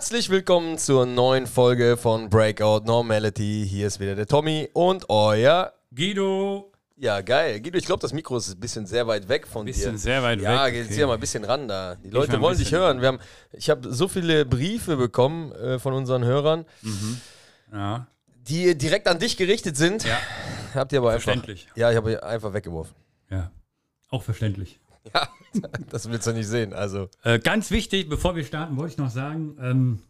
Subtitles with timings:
[0.00, 3.66] Herzlich willkommen zur neuen Folge von Breakout Normality.
[3.68, 5.74] Hier ist wieder der Tommy und euer.
[5.94, 6.72] Guido.
[6.96, 7.60] Ja, geil.
[7.60, 9.72] Guido, ich glaube, das Mikro ist ein bisschen sehr weit weg von dir.
[9.74, 10.72] Bisschen sehr weit ja, weg.
[10.72, 10.94] geh okay.
[10.94, 11.96] hier mal ein bisschen ran da.
[11.96, 13.00] Die Leute wollen dich bisschen- hören.
[13.02, 13.18] Wir haben,
[13.52, 16.64] ich habe so viele Briefe bekommen äh, von unseren Hörern,
[17.70, 18.06] Ja,
[18.48, 20.04] die direkt an dich gerichtet sind.
[20.04, 20.16] Ja.
[20.76, 21.24] Habt ihr aber einfach.
[21.24, 21.68] verständlich.
[21.74, 22.94] Ja, ich habe einfach weggeworfen.
[23.28, 23.50] Ja,
[24.08, 24.79] auch verständlich.
[25.14, 25.28] Ja,
[25.90, 26.72] das willst du nicht sehen.
[26.72, 30.02] Also, Äh, ganz wichtig, bevor wir starten, wollte ich noch sagen, ähm,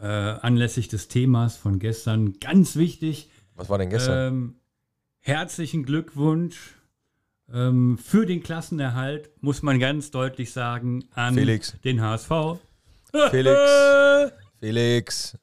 [0.00, 4.28] äh, anlässlich des Themas von gestern, ganz wichtig, was war denn gestern?
[4.34, 4.54] ähm,
[5.20, 6.74] herzlichen Glückwunsch
[7.52, 11.74] ähm, für den Klassenerhalt, muss man ganz deutlich sagen, an Felix.
[11.84, 12.30] den HSV.
[13.30, 13.60] Felix.
[14.60, 15.38] Felix.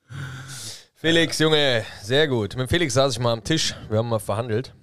[0.96, 2.56] Felix, Junge, sehr gut.
[2.58, 3.74] Mit Felix saß ich mal am Tisch.
[3.90, 4.74] Wir haben mal verhandelt.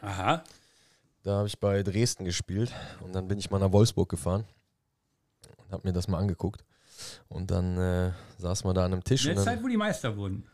[0.00, 0.42] Aha.
[1.22, 4.44] Da habe ich bei Dresden gespielt und dann bin ich mal nach Wolfsburg gefahren
[5.58, 6.64] und habe mir das mal angeguckt.
[7.28, 9.26] Und dann äh, saßen wir da an einem Tisch.
[9.26, 10.44] In der Zeit, wo die Meister wurden.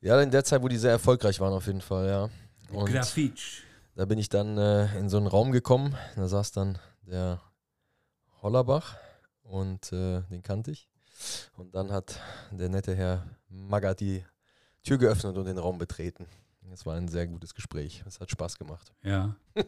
[0.00, 2.30] ja, in der Zeit, wo die sehr erfolgreich waren, auf jeden Fall, ja.
[2.72, 3.62] Und Grafitsch.
[3.94, 5.96] da bin ich dann äh, in so einen Raum gekommen.
[6.16, 7.40] Da saß dann der
[8.42, 8.96] Hollerbach
[9.42, 10.88] und äh, den kannte ich.
[11.56, 14.24] Und dann hat der nette Herr Magath die
[14.82, 16.26] Tür geöffnet und den Raum betreten.
[16.72, 18.02] Es war ein sehr gutes Gespräch.
[18.06, 18.92] Es hat Spaß gemacht.
[19.02, 19.34] Ja.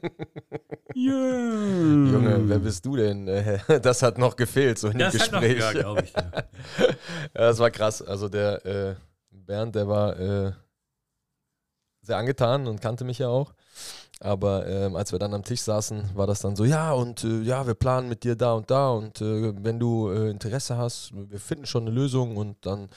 [0.94, 3.26] Junge, wer bist du denn?
[3.28, 5.58] Äh, Das hat noch gefehlt, so in dem hat noch, Gespräch.
[5.58, 6.12] ja, glaube ich.
[6.14, 6.32] Ja,
[7.32, 8.02] das war krass.
[8.02, 8.94] Also der äh,
[9.30, 10.52] Bernd, der war äh,
[12.02, 13.52] sehr angetan und kannte mich ja auch.
[14.22, 17.42] Aber ähm, als wir dann am Tisch saßen, war das dann so, ja, und äh,
[17.42, 21.10] ja, wir planen mit dir da und da und äh, wenn du äh, Interesse hast,
[21.12, 22.88] wir finden schon eine Lösung und dann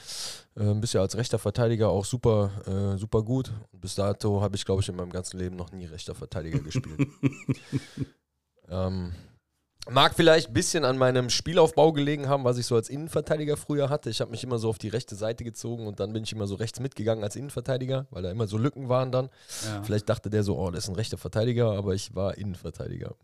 [0.54, 3.52] äh, bist du ja als rechter Verteidiger auch super, äh, super gut.
[3.72, 6.60] Und bis dato habe ich, glaube ich, in meinem ganzen Leben noch nie rechter Verteidiger
[6.60, 7.08] gespielt.
[8.68, 9.12] ähm,
[9.88, 13.88] Mag vielleicht ein bisschen an meinem Spielaufbau gelegen haben, was ich so als Innenverteidiger früher
[13.88, 14.10] hatte.
[14.10, 16.48] Ich habe mich immer so auf die rechte Seite gezogen und dann bin ich immer
[16.48, 19.30] so rechts mitgegangen als Innenverteidiger, weil da immer so Lücken waren dann.
[19.64, 19.82] Ja.
[19.84, 23.14] Vielleicht dachte der so, oh, das ist ein rechter Verteidiger, aber ich war Innenverteidiger.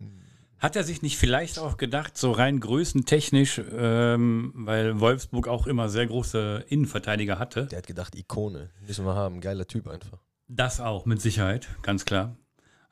[0.62, 5.88] Hat er sich nicht vielleicht auch gedacht, so rein größentechnisch, ähm, weil Wolfsburg auch immer
[5.88, 7.66] sehr große Innenverteidiger hatte?
[7.66, 10.20] Der hat gedacht, Ikone, müssen wir haben, geiler Typ einfach.
[10.46, 12.36] Das auch, mit Sicherheit, ganz klar.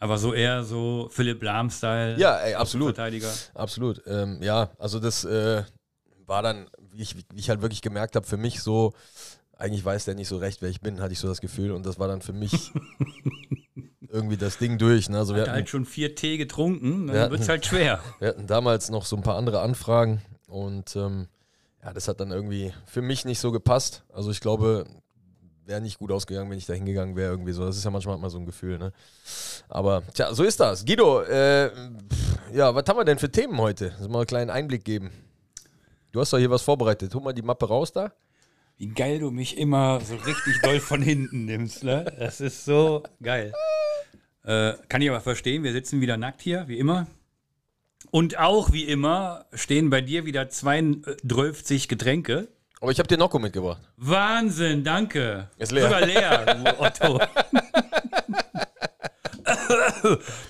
[0.00, 2.18] Aber so eher so Philipp Lahm-Style.
[2.18, 2.96] Ja, ey, absolut.
[2.96, 3.30] Verteidiger.
[3.54, 4.02] Absolut.
[4.06, 5.62] Ähm, ja, also das äh,
[6.26, 8.94] war dann, wie ich, wie ich halt wirklich gemerkt habe, für mich so,
[9.58, 11.72] eigentlich weiß der nicht so recht, wer ich bin, hatte ich so das Gefühl.
[11.72, 12.72] Und das war dann für mich
[14.08, 15.10] irgendwie das Ding durch.
[15.10, 15.18] Ne?
[15.18, 18.00] Also wir Hat hatten, halt schon vier Tee getrunken, dann wird es halt schwer.
[18.18, 21.28] wir hatten damals noch so ein paar andere Anfragen und ähm,
[21.82, 24.04] ja, das hat dann irgendwie für mich nicht so gepasst.
[24.12, 24.86] Also ich glaube,
[25.70, 27.64] wäre nicht gut ausgegangen, wenn ich da hingegangen wäre irgendwie so.
[27.64, 28.92] Das ist ja manchmal mal so ein Gefühl, ne?
[29.68, 30.84] Aber tja, so ist das.
[30.84, 31.70] Guido, äh,
[32.52, 33.94] ja, was haben wir denn für Themen heute?
[34.08, 35.10] Mal einen kleinen Einblick geben.
[36.12, 37.14] Du hast doch hier was vorbereitet.
[37.14, 38.12] Hol mal die Mappe raus da.
[38.76, 42.04] Wie geil du mich immer so richtig doll von hinten nimmst, ne?
[42.18, 43.52] Das ist so geil.
[44.42, 47.06] Äh, kann ich aber verstehen, wir sitzen wieder nackt hier, wie immer.
[48.10, 52.48] Und auch wie immer stehen bei dir wieder 32 Getränke.
[52.80, 53.80] Aber ich habe dir Nocco mitgebracht.
[53.98, 55.48] Wahnsinn, danke.
[55.58, 55.82] Ist leer.
[55.84, 57.20] Sogar leer, du Otto.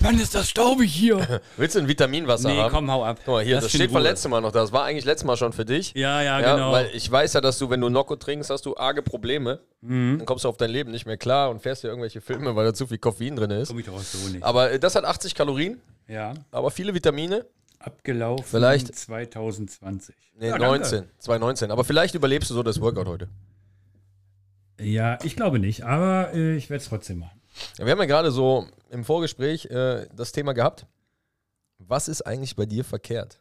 [0.01, 1.41] Mann, ist das staubig hier.
[1.57, 2.73] Willst du ein Vitaminwasser Nee, haben?
[2.73, 3.19] komm, hau ab.
[3.25, 4.61] Guck mal, hier, das in steht von letztem Mal noch da.
[4.61, 5.93] Das war eigentlich letztes Mal schon für dich.
[5.95, 6.73] Ja, ja, Ja, genau.
[6.73, 9.61] weil ich weiß ja, dass du, wenn du Nocco trinkst, hast du arge Probleme.
[9.81, 10.19] Mhm.
[10.19, 12.65] Dann kommst du auf dein Leben nicht mehr klar und fährst dir irgendwelche Filme, weil
[12.67, 13.69] da zu viel Koffein drin ist.
[13.69, 14.39] Komm ich doch aus der Uni.
[14.43, 17.47] Aber äh, das hat 80 Kalorien, Ja, aber viele Vitamine.
[17.81, 20.15] Abgelaufen Vielleicht- 2020.
[20.39, 20.67] Nee, ja, danke.
[20.67, 21.71] 19, 2019.
[21.71, 23.29] Aber vielleicht überlebst du so das Workout heute.
[24.81, 27.41] Ja, ich glaube nicht, aber äh, ich werde es trotzdem machen.
[27.79, 30.87] Ja, wir haben ja gerade so im Vorgespräch äh, das Thema gehabt.
[31.79, 33.41] Was ist eigentlich bei dir verkehrt?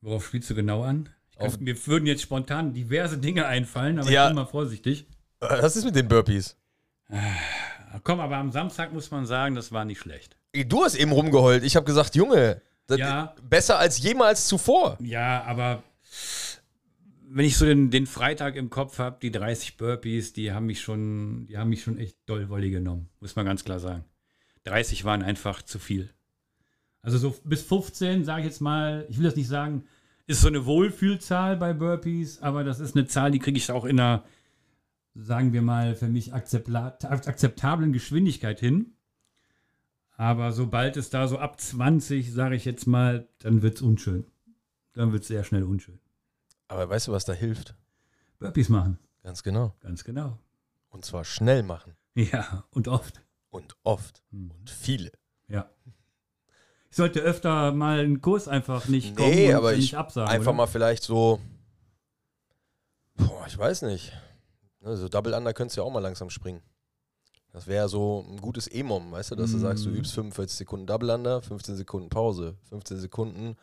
[0.00, 1.08] Worauf spielst du genau an?
[1.36, 4.24] Auf- mir würden jetzt spontan diverse Dinge einfallen, aber Ja.
[4.24, 5.06] ich bin mal vorsichtig.
[5.40, 6.56] Äh, Was ist mit den Burpees?
[8.02, 10.36] Komm, aber am Samstag muss man sagen, das war nicht schlecht.
[10.66, 11.62] Du hast eben rumgeheult.
[11.64, 12.60] Ich habe gesagt, Junge,
[12.96, 13.34] Ja.
[13.42, 14.96] besser als jemals zuvor.
[15.00, 15.82] Ja, aber
[17.30, 20.80] wenn ich so den, den Freitag im Kopf habe, die 30 Burpees, die haben mich
[20.80, 24.04] schon, die haben mich schon echt doll Wolle genommen, muss man ganz klar sagen.
[24.64, 26.10] 30 waren einfach zu viel.
[27.02, 29.84] Also so bis 15, sage ich jetzt mal, ich will das nicht sagen,
[30.26, 33.84] ist so eine Wohlfühlzahl bei Burpees, aber das ist eine Zahl, die kriege ich auch
[33.84, 34.24] in einer,
[35.14, 38.92] sagen wir mal, für mich akzeptablen Geschwindigkeit hin.
[40.18, 44.26] Aber sobald es da so ab 20, sage ich jetzt mal, dann wird es unschön.
[44.92, 45.98] Dann wird es sehr schnell unschön.
[46.66, 47.74] Aber weißt du, was da hilft?
[48.38, 48.98] Burpees machen.
[49.22, 49.74] Ganz genau.
[49.80, 50.38] Ganz genau.
[50.90, 51.96] Und zwar schnell machen.
[52.14, 53.22] Ja, und oft.
[53.48, 54.22] Und oft.
[54.30, 54.50] Hm.
[54.50, 55.12] Und viele.
[55.46, 55.70] Ja.
[56.90, 60.28] Ich sollte öfter mal einen Kurs einfach nicht kommen Nee, und aber nicht ich absagen.
[60.30, 60.56] einfach oder?
[60.56, 61.40] mal vielleicht so
[63.48, 64.12] ich weiß nicht.
[64.80, 66.62] So Double Under könntest du ja auch mal langsam springen.
[67.58, 70.86] Das wäre so ein gutes E-Mom, weißt du, dass du sagst, du übst 45 Sekunden
[70.86, 73.56] Double Under, 15 Sekunden Pause, 15 Sekunden,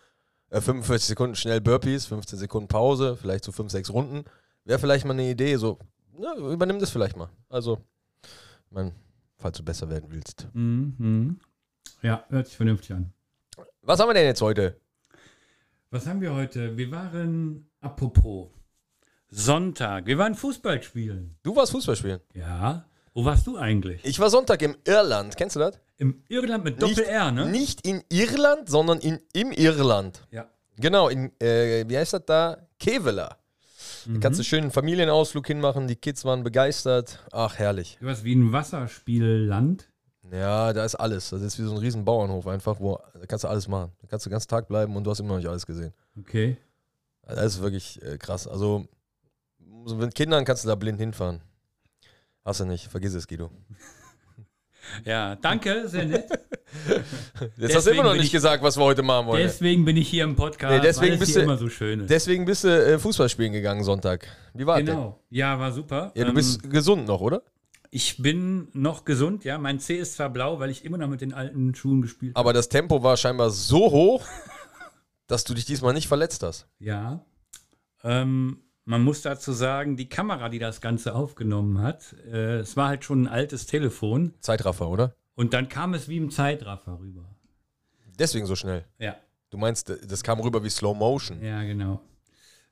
[0.50, 4.26] äh, 45 Sekunden schnell Burpees, 15 Sekunden Pause, vielleicht so 5, 6 Runden.
[4.66, 5.80] Wäre vielleicht mal eine Idee, so,
[6.12, 7.30] ne, übernimm das vielleicht mal.
[7.48, 7.78] Also,
[8.76, 8.92] ich
[9.38, 10.46] falls du besser werden willst.
[10.52, 11.40] Mhm.
[12.02, 13.14] Ja, hört sich vernünftig an.
[13.82, 14.78] Was haben wir denn jetzt heute?
[15.90, 16.76] Was haben wir heute?
[16.76, 18.50] Wir waren, apropos,
[19.30, 20.06] Sonntag.
[20.06, 21.38] Wir waren Fußball spielen.
[21.44, 22.20] Du warst Fußball spielen.
[22.34, 22.90] Ja.
[23.16, 24.04] Wo warst du eigentlich?
[24.04, 25.38] Ich war Sonntag im Irland.
[25.38, 25.80] Kennst du das?
[25.98, 27.46] Im Irland mit Doppel-R, ne?
[27.46, 30.28] Nicht in Irland, sondern in, im Irland.
[30.32, 30.50] Ja.
[30.76, 32.58] Genau, in, äh, wie heißt das da?
[32.78, 33.38] Kevela.
[34.06, 35.88] Da kannst du schön einen Familienausflug hinmachen.
[35.88, 37.24] Die Kids waren begeistert.
[37.32, 37.98] Ach, herrlich.
[38.02, 39.90] Du warst wie ein Wasserspielland.
[40.30, 41.30] Ja, da ist alles.
[41.30, 43.94] Das ist wie so ein riesen Bauernhof einfach, wo da kannst du alles machen.
[44.02, 45.94] Da kannst du den ganzen Tag bleiben und du hast immer noch nicht alles gesehen.
[46.20, 46.58] Okay.
[47.26, 48.46] Das ist wirklich äh, krass.
[48.46, 48.86] Also
[49.86, 51.40] so mit Kindern kannst du da blind hinfahren.
[52.46, 52.88] Hast du nicht.
[52.90, 53.50] Vergiss es, Guido.
[55.04, 56.26] Ja, danke, sehr nett.
[57.58, 59.42] Jetzt hast du immer noch nicht ich- gesagt, was wir heute machen wollen.
[59.42, 62.10] Deswegen bin ich hier im Podcast, Nee, deswegen bist du- immer so schön ist.
[62.12, 64.28] Deswegen bist du äh, Fußball spielen gegangen Sonntag.
[64.54, 64.96] Wie war das denn?
[64.96, 65.20] Genau.
[65.32, 66.12] Ja, war super.
[66.14, 67.42] Ja, du Ähm, bist gesund noch, oder?
[67.90, 69.58] Ich bin noch gesund, ja.
[69.58, 72.40] Mein C ist zwar blau, weil ich immer noch mit den alten Schuhen gespielt habe.
[72.42, 74.24] Aber das Tempo war scheinbar so hoch,
[75.26, 76.68] dass du dich diesmal nicht verletzt hast.
[76.78, 77.26] Ja.
[78.04, 82.88] Ähm, man muss dazu sagen, die Kamera, die das Ganze aufgenommen hat, äh, es war
[82.90, 85.16] halt schon ein altes Telefon Zeitraffer, oder?
[85.36, 87.26] und dann kam es wie im Zeitraffer rüber.
[88.18, 88.86] Deswegen so schnell.
[89.00, 89.16] Ja,
[89.52, 91.42] Du meinst, das kam rüber wie Slow Motion.
[91.44, 92.02] ja, genau.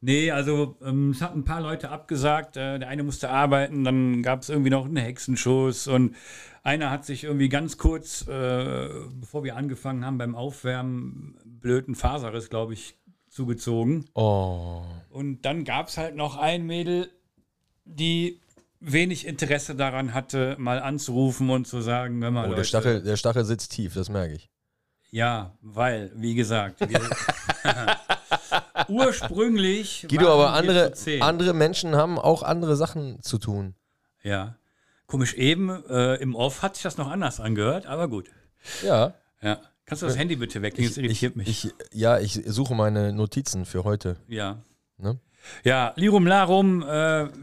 [0.01, 2.57] Nee, also ähm, es hat ein paar Leute abgesagt.
[2.57, 6.13] Äh, der eine musste arbeiten, dann gab es irgendwie noch einen Hexenschuss und
[6.61, 12.49] einer hat sich irgendwie ganz kurz, äh, bevor wir angefangen haben beim Aufwärmen, blöden Faserriss,
[12.49, 12.97] glaube ich,
[13.33, 14.05] zugezogen.
[14.13, 14.83] Oh.
[15.09, 17.09] Und dann gab es halt noch ein Mädel,
[17.85, 18.39] die
[18.79, 23.01] wenig Interesse daran hatte, mal anzurufen und zu sagen, hör mal, oh der, Leute, Stachel,
[23.01, 24.49] der Stachel sitzt tief, das merke ich.
[25.09, 26.99] Ja, weil, wie gesagt, wir
[28.87, 30.05] ursprünglich.
[30.09, 33.75] Guido, aber andere, andere Menschen haben auch andere Sachen zu tun.
[34.23, 34.55] Ja.
[35.05, 38.31] Komisch, eben äh, im Off hat sich das noch anders angehört, aber gut.
[38.83, 39.13] Ja.
[39.41, 39.59] Ja.
[39.85, 40.89] Kannst du das Handy bitte weglegen?
[40.89, 41.47] Das irritiert mich.
[41.47, 44.17] Ich, ja, ich suche meine Notizen für heute.
[44.27, 44.57] ja.
[44.97, 45.19] Ne?
[45.65, 46.85] Ja, Lirum Larum, äh,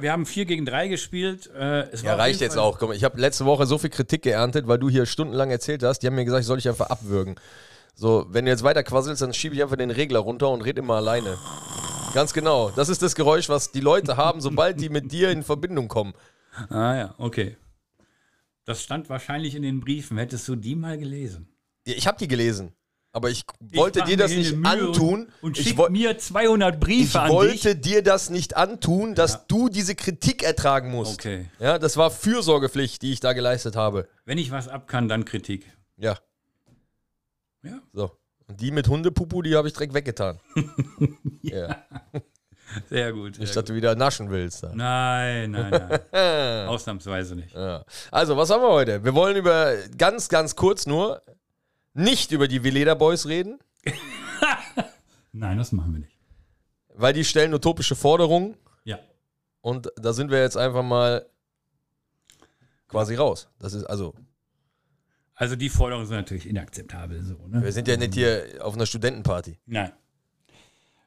[0.00, 1.50] wir haben 4 gegen 3 gespielt.
[1.54, 2.80] Äh, Ja, reicht jetzt auch.
[2.80, 5.98] Mal, ich habe letzte Woche so viel Kritik geerntet, weil du hier stundenlang erzählt hast.
[5.98, 7.34] Die haben mir gesagt, ich soll dich einfach abwürgen.
[7.94, 10.78] So, wenn du jetzt weiter quasselst, dann schiebe ich einfach den Regler runter und red
[10.78, 11.36] immer alleine.
[12.14, 12.70] Ganz genau.
[12.70, 16.14] Das ist das Geräusch, was die Leute haben, sobald die mit dir in Verbindung kommen.
[16.70, 17.58] Ah ja, okay.
[18.64, 20.16] Das stand wahrscheinlich in den Briefen.
[20.16, 21.49] Hättest du die mal gelesen?
[21.90, 22.72] Ja, Ich habe die gelesen,
[23.12, 25.20] aber ich wollte Ich dir das nicht Mühe antun.
[25.24, 27.34] Und, und ich schick mir 200 ich Briefe an dich.
[27.36, 29.44] wollte dir das nicht antun, dass Ja.
[29.48, 31.14] du diese Kritik ertragen musst.
[31.20, 31.46] Okay.
[31.58, 34.08] Ja, das war Fürsorgepflicht, die ich da geleistet habe.
[34.24, 35.66] Wenn ich was ab kann, dann Kritik.
[35.96, 36.16] Ja,
[37.62, 37.80] Ja.
[37.92, 38.12] so.
[38.46, 40.40] Und die mit Hundepupu, die habe ich direkt weggetan.
[41.42, 41.84] ja.
[42.88, 43.38] Sehr gut.
[43.38, 44.62] Nicht, dass du wieder naschen willst.
[44.62, 44.72] Da.
[44.74, 45.70] Nein, nein,
[46.12, 46.66] nein.
[46.68, 47.54] Ausnahmsweise nicht.
[47.54, 47.84] ja.
[48.10, 49.04] Also, was haben wir heute?
[49.04, 51.22] Wir wollen über ganz, ganz kurz nur
[51.94, 53.58] nicht über die Veleda Boys reden,
[55.32, 56.18] Nein, das machen wir nicht.
[56.94, 58.98] weil die stellen utopische Forderungen Ja.
[59.60, 61.26] und da sind wir jetzt einfach mal
[62.88, 63.48] quasi raus.
[63.58, 64.14] Das ist also,
[65.34, 67.22] Also die Forderungen sind natürlich inakzeptabel.
[67.22, 67.62] So, ne?
[67.62, 69.58] wir sind ja nicht hier auf einer Studentenparty.
[69.66, 69.92] Nein.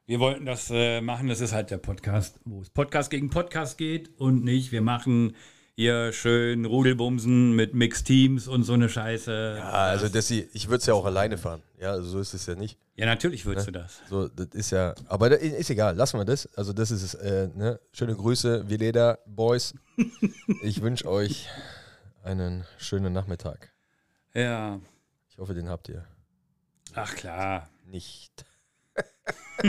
[0.05, 3.77] Wir wollten das äh, machen, das ist halt der Podcast, wo es Podcast gegen Podcast
[3.77, 5.35] geht und nicht, wir machen
[5.75, 9.55] hier schön Rudelbumsen mit Mixed Teams und so eine Scheiße.
[9.57, 11.63] Ja, also das, ich würde es ja auch alleine fahren.
[11.79, 12.77] Ja, also so ist es ja nicht.
[12.95, 14.01] Ja, natürlich würdest du das.
[14.07, 16.47] So, das ist ja, aber das ist egal, lassen wir das.
[16.55, 17.79] Also das ist es, äh, ne?
[17.91, 19.73] Schöne Grüße, Veleda Boys.
[20.61, 21.49] Ich wünsche euch
[22.23, 23.73] einen schönen Nachmittag.
[24.33, 24.79] Ja.
[25.29, 26.05] Ich hoffe, den habt ihr
[26.93, 27.69] Ach klar.
[27.85, 28.45] nicht.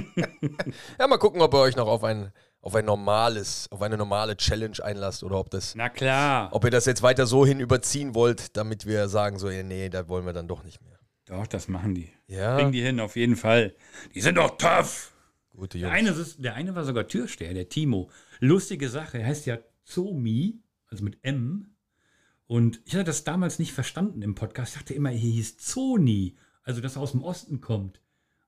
[0.98, 2.32] ja, mal gucken, ob ihr euch noch auf ein,
[2.64, 6.48] auf ein normales, auf eine normale Challenge einlasst oder ob das, Na klar.
[6.52, 10.08] ob ihr das jetzt weiter so hin überziehen wollt, damit wir sagen so, nee, da
[10.08, 10.98] wollen wir dann doch nicht mehr.
[11.26, 12.10] Doch, das machen die.
[12.26, 13.74] Ja, Bringen die hin, auf jeden Fall.
[14.14, 15.12] Die sind doch tough.
[15.54, 15.98] gute Der Jungs.
[15.98, 18.10] eine, ist, der eine war sogar Türsteher, der Timo.
[18.40, 21.74] Lustige Sache, er heißt ja Zomi, also mit M.
[22.46, 24.72] Und ich hatte das damals nicht verstanden im Podcast.
[24.74, 28.00] Ich dachte immer, er hieß Zoni, also dass er aus dem Osten kommt.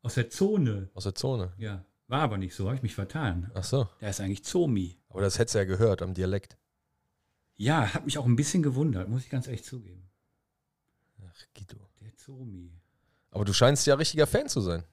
[0.03, 0.89] Aus der Zone.
[0.95, 1.53] Aus der Zone.
[1.59, 3.51] Ja, war aber nicht so, habe ich mich vertan.
[3.55, 4.97] Ach so, Der ist eigentlich Zomi.
[5.09, 6.57] aber das hättest du ja gehört am Dialekt.
[7.57, 10.03] Ja, hat mich auch ein bisschen gewundert, muss ich ganz ehrlich zugeben.
[11.27, 11.77] Ach, Guido.
[12.01, 12.71] Der Zomi.
[13.31, 14.85] Aber du scheinst ja richtiger Fan zu sein.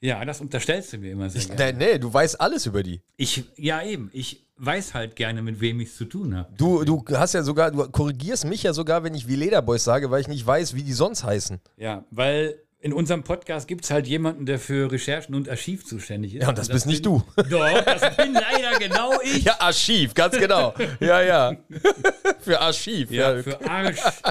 [0.00, 1.72] Ja, das unterstellst du mir immer sehr Ich, gerne.
[1.78, 3.00] nee, nee, du weißt alles über die.
[3.16, 4.10] Ich, ja, eben.
[4.12, 6.54] Ich weiß halt gerne, mit wem ich es zu tun habe.
[6.56, 10.10] Du, du hast ja sogar, du korrigierst mich ja sogar, wenn ich wie Lederboys sage,
[10.10, 11.60] weil ich nicht weiß, wie die sonst heißen.
[11.76, 16.36] Ja, weil in unserem Podcast gibt es halt jemanden, der für Recherchen und Archiv zuständig
[16.36, 16.42] ist.
[16.42, 17.42] Ja, und das, bist nicht bin- du.
[17.50, 19.42] Doch, das bin leider genau ich.
[19.42, 20.72] Ja, Archiv, ganz genau.
[21.00, 21.56] Ja, ja.
[22.38, 23.10] Für Archiv.
[23.10, 24.22] Ja, Ja, für Archiv.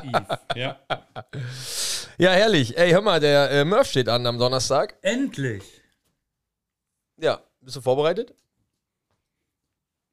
[0.55, 0.79] Ja.
[2.17, 2.77] ja herrlich.
[2.77, 4.95] Ey, hör mal, der äh, Murph steht an am Donnerstag.
[5.01, 5.61] Endlich.
[7.17, 8.33] Ja, bist du vorbereitet?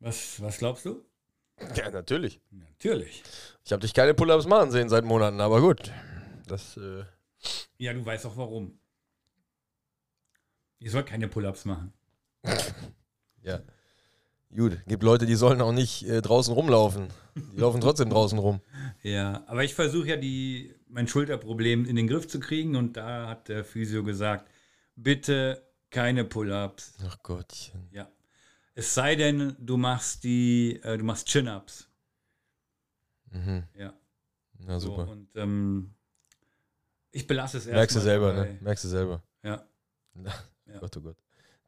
[0.00, 1.00] Was, was glaubst du?
[1.76, 2.40] Ja, natürlich.
[2.50, 3.22] Natürlich.
[3.64, 5.92] Ich habe dich keine Pull-Ups machen sehen seit Monaten, aber gut.
[6.48, 7.04] Das, äh,
[7.78, 8.78] Ja, du weißt auch warum.
[10.78, 11.92] Ich soll keine Pull-ups machen.
[13.42, 13.60] ja.
[14.54, 17.08] Gut, gibt Leute, die sollen auch nicht äh, draußen rumlaufen.
[17.34, 18.60] Die laufen trotzdem draußen rum.
[19.02, 23.28] Ja, aber ich versuche ja die, mein Schulterproblem in den Griff zu kriegen und da
[23.28, 24.50] hat der Physio gesagt,
[24.94, 26.94] bitte keine Pull-ups.
[27.06, 27.88] Ach Gottchen.
[27.92, 28.10] Ja.
[28.74, 31.88] Es sei denn, du machst die, äh, du machst Chin-ups.
[33.30, 33.64] Mhm.
[33.74, 33.94] Ja.
[34.58, 35.08] Na So, super.
[35.10, 35.94] und ähm,
[37.12, 37.76] ich belasse es erst.
[37.76, 38.48] Merkst du selber, dabei.
[38.52, 38.58] ne?
[38.60, 39.22] Merkst du selber.
[39.42, 39.64] Ja.
[40.14, 40.78] Ja.
[40.80, 41.16] Gott, oh Gott.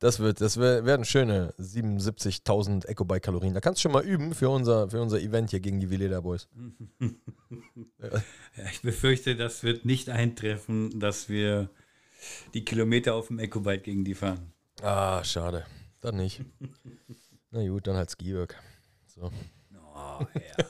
[0.01, 3.55] Das, wird, das werden schöne 77.000 Eco-Bike-Kalorien.
[3.55, 6.21] Da kannst du schon mal üben für unser, für unser Event hier gegen die Veleda
[6.21, 6.49] Boys.
[8.57, 11.71] Ja, ich befürchte, das wird nicht eintreffen, dass wir
[12.53, 14.53] die Kilometer auf dem Ecobike gegen die fahren.
[14.83, 15.65] Ah, schade.
[16.01, 16.43] Dann nicht.
[17.51, 18.57] Na gut, dann halt Skiwerk.
[19.07, 19.31] So.
[19.95, 20.65] Oh, ja.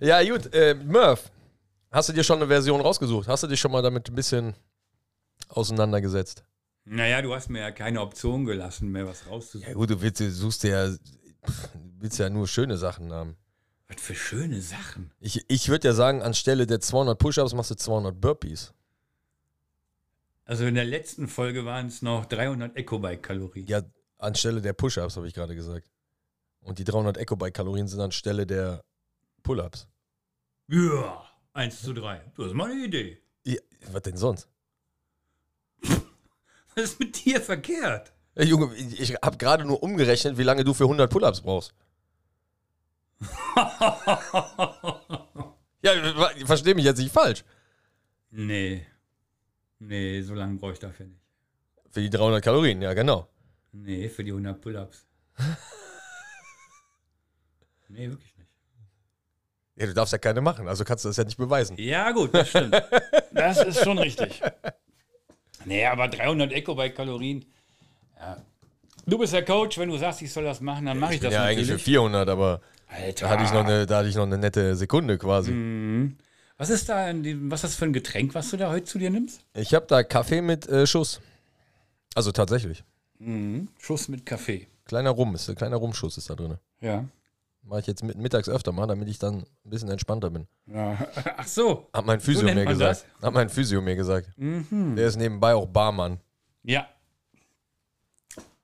[0.00, 0.52] Ja, gut.
[0.54, 1.30] Äh, Murph,
[1.90, 3.28] hast du dir schon eine Version rausgesucht?
[3.28, 4.54] Hast du dich schon mal damit ein bisschen
[5.48, 6.44] auseinandergesetzt?
[6.90, 9.74] naja, du hast mir ja keine Option gelassen, mehr was Ja rauszusuchen.
[9.74, 10.90] gut, du willst, du suchst ja,
[11.98, 13.36] willst ja nur schöne Sachen haben.
[13.88, 15.12] Was für schöne Sachen.
[15.20, 18.72] Ich, ich würde ja sagen, anstelle der 200 Push-Ups machst du 200 Burpees.
[20.44, 23.66] Also in der letzten Folge waren es noch 300 Ecobike-Kalorien.
[23.66, 23.82] Ja,
[24.18, 25.90] anstelle der Push-Ups, habe ich gerade gesagt.
[26.60, 28.82] Und die 300 Eco-Bike-Kalorien sind anstelle der
[29.42, 29.88] Pull-Ups.
[30.68, 31.27] Ja,
[31.58, 32.20] 1 zu 3.
[32.36, 33.20] Du hast mal eine Idee.
[33.44, 33.60] Ja,
[33.90, 34.48] was denn sonst?
[36.74, 38.12] Was ist mit dir verkehrt?
[38.36, 41.74] Ey, Junge, ich, habe gerade nur umgerechnet, wie lange du für 100 Pull-Ups brauchst.
[45.80, 45.92] Ja,
[46.44, 47.44] verstehe mich jetzt nicht falsch.
[48.30, 48.84] nee.
[49.78, 51.22] Nee, so lange brauche ich dafür nicht.
[51.90, 53.28] Für die 300 Kalorien, ja, genau.
[53.70, 55.06] Nee, für die 100 Pull-ups.
[57.88, 58.37] nee, wirklich nicht.
[59.78, 61.76] Ja, du darfst ja keine machen, also kannst du das ja nicht beweisen.
[61.78, 62.74] Ja, gut, das stimmt.
[63.32, 64.42] das ist schon richtig.
[65.64, 67.44] Nee, aber 300 Ecobike-Kalorien.
[68.18, 68.38] Ja.
[69.06, 71.32] Du bist der Coach, wenn du sagst, ich soll das machen, dann mache ich das
[71.32, 71.84] ja, eigentlich natürlich.
[71.84, 73.26] für 400, aber Alter.
[73.26, 75.52] da hatte, ich noch eine, da hatte ich noch eine nette Sekunde quasi.
[75.52, 76.18] Mhm.
[76.56, 78.98] Was ist da in was ist das für ein Getränk, was du da heute zu
[78.98, 79.42] dir nimmst?
[79.54, 81.20] Ich habe da Kaffee mit äh, Schuss.
[82.16, 82.82] Also tatsächlich.
[83.20, 83.68] Mhm.
[83.78, 84.66] Schuss mit Kaffee.
[84.86, 86.58] Kleiner Rum, ist, kleiner Rumschuss ist da drin.
[86.80, 87.04] Ja.
[87.68, 90.48] Mache ich jetzt mit, mittags öfter mal, damit ich dann ein bisschen entspannter bin.
[90.66, 90.96] ja.
[91.36, 91.90] Ach so.
[91.92, 93.04] Hat mein Physio nennt mir gesagt.
[93.20, 94.30] Hat mein Physio mir gesagt.
[94.38, 94.96] Mhm.
[94.96, 96.18] Der ist nebenbei auch Barmann.
[96.62, 96.88] Ja.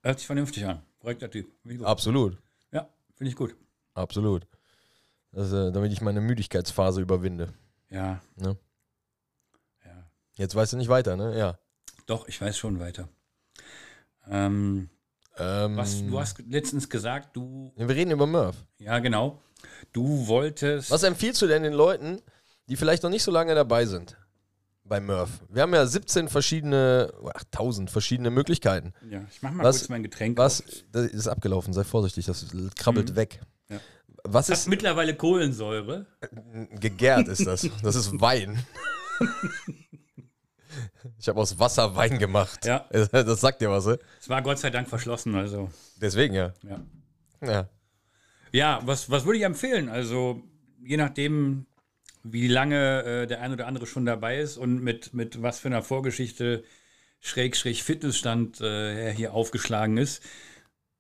[0.03, 0.81] Hört sich vernünftig an.
[1.01, 1.53] Korrekter Typ.
[1.83, 2.39] Absolut.
[2.73, 3.55] Ja, finde ich gut.
[3.93, 4.47] Absolut.
[5.33, 7.53] Das, äh, damit ich meine Müdigkeitsphase überwinde.
[7.91, 8.23] Ja.
[8.37, 8.57] Ne?
[9.85, 10.07] Ja.
[10.37, 11.39] Jetzt weißt du nicht weiter, ne?
[11.39, 11.59] Ja.
[12.07, 13.09] Doch, ich weiß schon weiter.
[14.31, 14.89] Ähm,
[15.37, 18.57] Ähm, was, du hast letztens gesagt, du, wir reden über Murph.
[18.79, 19.43] ja genau,
[19.93, 22.21] du wolltest, Was empfiehlst du denn den Leuten,
[22.69, 24.17] die vielleicht noch nicht so lange dabei sind
[24.85, 25.41] bei Murph?
[25.49, 28.93] Wir haben ja 17 verschiedene, ach, 1000 verschiedene Möglichkeiten.
[29.11, 30.67] ja, ich mach mal Was- kurz mein Getränk Was, auf.
[30.93, 32.47] das ist abgelaufen, sei vorsichtig, das
[32.79, 33.41] krabbelt weg.
[33.69, 33.75] Mhm.
[33.77, 33.81] Ja.
[34.27, 36.07] Was Das ist, hat mittlerweile Kohlensäure.
[36.81, 37.69] gegärt ist das?
[37.83, 38.65] Das ist Wein.
[41.19, 42.65] Ich habe aus Wasser Wein gemacht.
[42.65, 42.89] Ja.
[43.13, 43.99] Das sagt dir was, ne?
[44.21, 45.71] Es war Gott sei Dank verschlossen, also,
[46.01, 46.53] Deswegen ja.
[46.63, 46.81] ja.
[47.47, 47.69] Ja.
[48.53, 49.89] Ja, was, was würde ich empfehlen?
[49.89, 50.43] Also,
[50.83, 51.67] je nachdem,
[52.23, 55.69] wie lange äh, der ein oder andere schon dabei ist und mit, mit was für
[55.69, 56.65] einer Vorgeschichte
[57.21, 60.23] Schrägstrich Fitnessstand äh, er hier aufgeschlagen ist,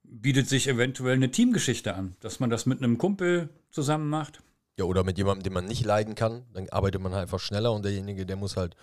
[0.03, 4.43] bietet sich eventuell eine Teamgeschichte an, dass man das mit einem Kumpel zusammen macht.
[4.77, 7.73] Ja, oder mit jemandem, den man nicht leiden kann, dann arbeitet man halt einfach schneller
[7.73, 8.75] und derjenige, der muss halt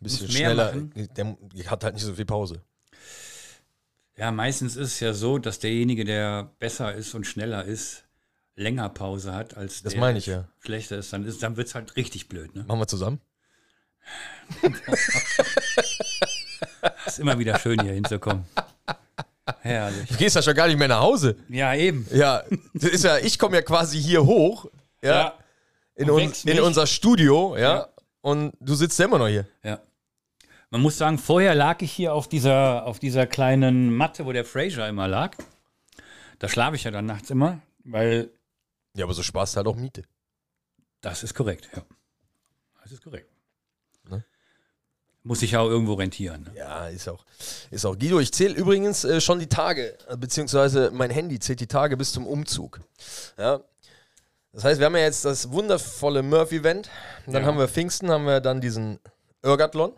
[0.00, 1.08] ein bisschen schneller, machen.
[1.16, 1.36] der
[1.70, 2.62] hat halt nicht so viel Pause.
[4.16, 8.04] Ja, meistens ist es ja so, dass derjenige, der besser ist und schneller ist,
[8.54, 10.48] länger Pause hat als Das der meine ich ja.
[10.60, 11.12] schlechter ist.
[11.12, 12.54] Dann, ist, dann wird es halt richtig blöd.
[12.54, 12.64] Ne?
[12.64, 13.20] Machen wir zusammen?
[17.06, 18.44] Ist immer wieder schön, hier hinzukommen.
[19.60, 20.08] Herrlich.
[20.08, 21.36] Du gehst ja schon gar nicht mehr nach Hause.
[21.48, 22.06] Ja, eben.
[22.12, 22.42] Ja,
[22.74, 24.66] das ist ja, ich komme ja quasi hier hoch,
[25.08, 25.38] ja,
[25.94, 27.88] in, und un, wächst in unser Studio, ja,
[28.20, 29.46] und du sitzt ja immer noch hier.
[29.62, 29.80] ja.
[30.70, 34.46] Man muss sagen, vorher lag ich hier auf dieser, auf dieser kleinen Matte, wo der
[34.46, 35.36] Fraser immer lag.
[36.38, 38.30] Da schlafe ich ja dann nachts immer, weil
[38.94, 40.04] Ja, aber so Spaß halt auch Miete.
[41.02, 41.82] das ist korrekt, ja.
[42.82, 43.28] Das ist korrekt.
[44.08, 44.24] Ne?
[45.24, 46.44] Muss sich ja auch irgendwo rentieren.
[46.44, 46.52] Ne?
[46.56, 47.26] Ja, ist auch.
[47.70, 47.98] Ist auch.
[47.98, 51.98] Guido, ich zähle übrigens äh, schon die Tage, äh, beziehungsweise mein Handy zählt die Tage
[51.98, 52.80] bis zum Umzug.
[53.36, 53.60] Ja.
[54.52, 56.90] Das heißt, wir haben ja jetzt das wundervolle Murph-Event.
[57.26, 57.48] Dann Ja.
[57.48, 58.98] haben wir Pfingsten, haben wir dann diesen
[59.42, 59.92] Irgathlon.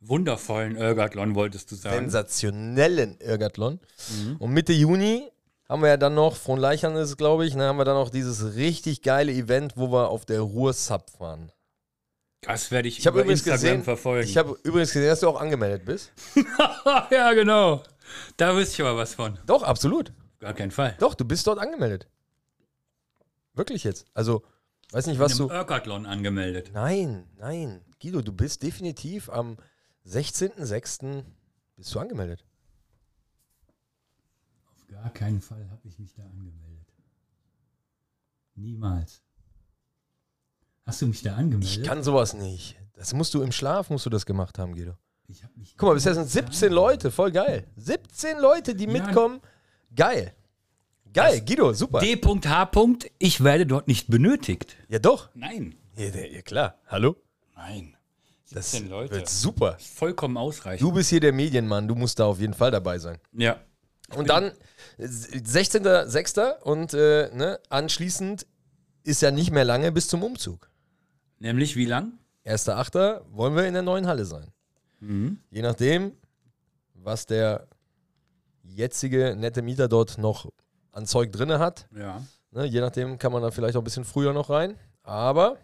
[0.00, 1.96] Wundervollen Irgathlon wolltest du sagen.
[1.96, 3.80] sensationellen Irgathlon.
[4.08, 4.36] Mhm.
[4.38, 5.30] Und Mitte Juni
[5.68, 7.96] haben wir ja dann noch, von Leichern ist es, glaube ich, dann haben wir dann
[7.96, 11.52] noch dieses richtig geile Event, wo wir auf der Ruhr-Sub fahren.
[12.42, 14.26] Das werde ich, Ich habe über übrigens Instagram gesehen, verfolgen.
[14.28, 16.10] ich habe übrigens gesehen, dass du auch angemeldet bist.
[17.10, 17.82] ja, genau.
[18.38, 19.38] Da wüsste ich aber was von.
[19.46, 20.12] Doch, absolut.
[20.40, 20.96] Gar keinen Fall.
[20.98, 22.06] Doch, du bist dort angemeldet.
[23.60, 24.06] Wirklich jetzt.
[24.14, 24.42] Also,
[24.92, 25.52] weiß nicht, was Im du.
[25.52, 26.70] Irgathlon angemeldet.
[26.72, 27.82] Nein, nein.
[28.00, 29.58] Guido, du bist definitiv am
[30.06, 31.22] 16.06.
[31.76, 32.42] bist du angemeldet.
[34.74, 36.88] Auf gar keinen Fall habe ich mich da angemeldet.
[38.54, 39.20] Niemals.
[40.86, 41.76] Hast du mich da angemeldet?
[41.76, 42.78] Ich kann sowas nicht.
[42.94, 44.94] Das musst du im Schlaf, musst du das gemacht haben, Guido.
[45.76, 47.66] Guck mal, bisher sind niemals da 17 Leute, voll geil.
[47.76, 48.92] 17 Leute, die Ja.
[48.92, 49.42] mitkommen.
[49.94, 50.34] Geil.
[51.12, 52.00] Geil, Guido, super.
[52.00, 52.70] D.H.
[53.18, 54.76] Ich werde dort nicht benötigt.
[54.88, 55.30] Ja, doch.
[55.34, 55.74] Nein.
[55.96, 56.78] Ja, ja, klar.
[56.86, 57.16] Hallo?
[57.56, 57.96] Nein.
[58.52, 59.14] Das 17 Leute.
[59.14, 59.76] wird super.
[59.78, 60.82] Vollkommen ausreichend.
[60.82, 63.18] Du bist hier der Medienmann, du musst da auf jeden Fall dabei sein.
[63.32, 63.60] ja.
[64.16, 64.50] Und dann
[64.98, 66.62] äh, 16.06.
[66.62, 68.44] und äh, ne, anschließend
[69.04, 70.68] ist ja nicht mehr lange bis zum Umzug.
[71.38, 72.18] Nämlich wie lang?
[72.44, 73.22] 1.08.
[73.30, 74.50] wollen wir in der neuen Halle sein.
[74.98, 75.38] Mhm.
[75.50, 76.12] Je nachdem,
[76.94, 77.68] was der
[78.64, 80.50] jetzige nette Mieter dort noch
[80.92, 81.86] an Zeug drin hat.
[81.96, 82.22] Ja.
[82.52, 84.76] Ne, je nachdem kann man da vielleicht auch ein bisschen früher noch rein.
[85.02, 85.56] Aber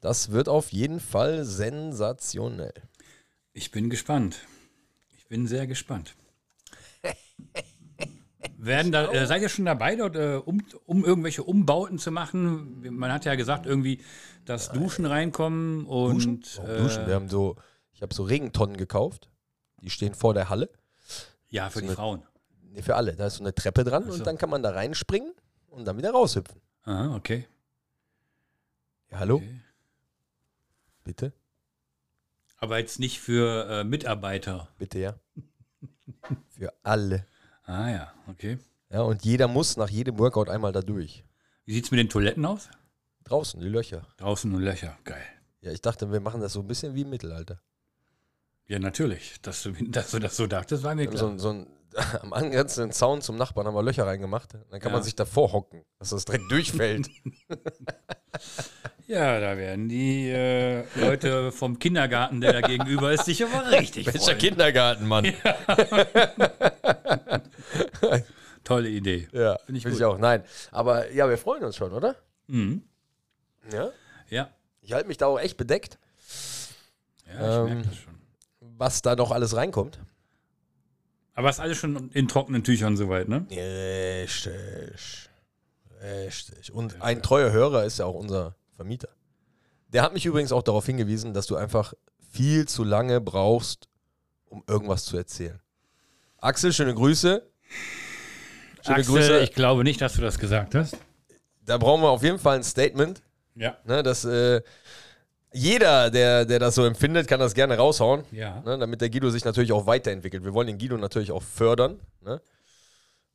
[0.00, 2.74] das wird auf jeden Fall sensationell.
[3.52, 4.38] Ich bin gespannt.
[5.16, 6.14] Ich bin sehr gespannt.
[8.56, 12.80] Werden da, äh, seid ihr schon dabei, dort, äh, um, um irgendwelche Umbauten zu machen?
[12.96, 14.00] Man hat ja gesagt, irgendwie,
[14.44, 16.42] dass Duschen reinkommen und Duschen?
[16.56, 17.06] Warum Duschen?
[17.06, 17.56] Wir Äh, haben so,
[17.92, 19.30] ich habe so Regentonnen gekauft.
[19.82, 20.70] Die stehen vor der Halle.
[21.48, 22.22] ja, für die eine- Frauen.
[22.78, 23.16] Nee, für alle.
[23.16, 24.18] Da ist so eine Treppe dran Ach so.
[24.18, 25.34] und dann kann man da reinspringen
[25.70, 26.60] und dann wieder raushüpfen.
[26.84, 27.44] Aha, okay.
[29.10, 29.36] Ja, hallo?
[29.36, 29.60] okay.
[31.02, 31.32] Bitte?
[32.58, 34.68] Aber jetzt nicht für äh, Mitarbeiter.
[34.78, 35.18] Bitte, ja.
[36.50, 37.26] Für alle.
[37.64, 38.58] Ah ja, okay.
[38.90, 41.24] Ja, und jeder muss nach jedem Workout einmal da durch.
[41.64, 42.68] Wie sieht es mit den Toiletten aus?
[43.24, 44.06] Draußen, die Löcher.
[44.16, 44.96] Draußen und Löcher.
[45.04, 45.24] Geil.
[45.60, 47.60] Ja, ich dachte, wir machen das so ein bisschen wie im Mittelalter.
[48.66, 49.40] Ja, natürlich.
[49.42, 51.18] Dass du, dass du das so dachtest, war mir klar.
[51.18, 51.66] so, so ein,
[52.22, 54.54] am angrenzenden Zaun zum Nachbarn haben wir Löcher reingemacht.
[54.70, 54.96] Dann kann Ja.
[54.96, 57.08] man sich davor hocken, dass das direkt durchfällt.
[59.06, 64.04] Ja, da werden die äh, Leute vom Kindergarten, der da gegenüber ist, sich aber richtig
[64.06, 64.38] Welcher freuen.
[64.38, 65.32] Kindergarten, Mann?
[68.64, 69.28] Tolle Idee.
[69.32, 70.18] Ja, Find ich finde ich auch.
[70.18, 72.16] Nein, aber ja, wir freuen uns schon, oder?
[72.48, 72.82] Mhm.
[73.72, 73.90] Ja.
[74.28, 74.50] Ja,
[74.82, 75.98] Ich halte mich da auch echt bedeckt,
[77.26, 78.14] ja ich Ähm, merke das schon.
[78.60, 79.98] was da noch alles reinkommt.
[81.38, 83.46] Aber ist alles schon in trockenen Tüchern soweit, ne?
[83.48, 85.28] Richtig.
[86.02, 86.72] Richtig.
[86.72, 89.10] Und ein treuer Hörer ist ja auch unser Vermieter.
[89.92, 91.94] Der hat mich übrigens auch darauf hingewiesen, dass du einfach
[92.32, 93.88] viel zu lange brauchst,
[94.46, 95.60] um irgendwas zu erzählen.
[96.38, 97.48] Axel, schöne Grüße.
[98.84, 99.38] Schöne Axel, Grüße.
[99.38, 100.96] ich glaube nicht, dass du das gesagt hast.
[101.64, 103.22] Da brauchen wir auf jeden Fall ein Statement.
[103.54, 103.76] Ja.
[103.84, 104.60] Ne, dass äh,
[105.52, 108.24] jeder, der, der das so empfindet, kann das gerne raushauen.
[108.30, 108.60] Ja.
[108.64, 110.44] Ne, damit der Guido sich natürlich auch weiterentwickelt.
[110.44, 111.98] Wir wollen den Guido natürlich auch fördern.
[112.20, 112.40] Ne?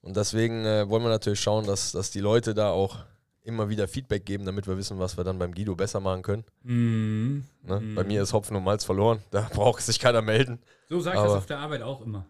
[0.02, 2.99] Und deswegen äh, wollen wir natürlich schauen, dass, dass die Leute da auch
[3.43, 6.43] immer wieder Feedback geben, damit wir wissen, was wir dann beim Guido besser machen können.
[6.63, 7.43] Mhm.
[7.63, 7.82] Ne?
[7.95, 9.19] Bei mir ist Hopfen und Malz verloren.
[9.32, 10.60] Da braucht sich keiner melden.
[10.89, 12.26] So sage ich das auf der Arbeit auch immer.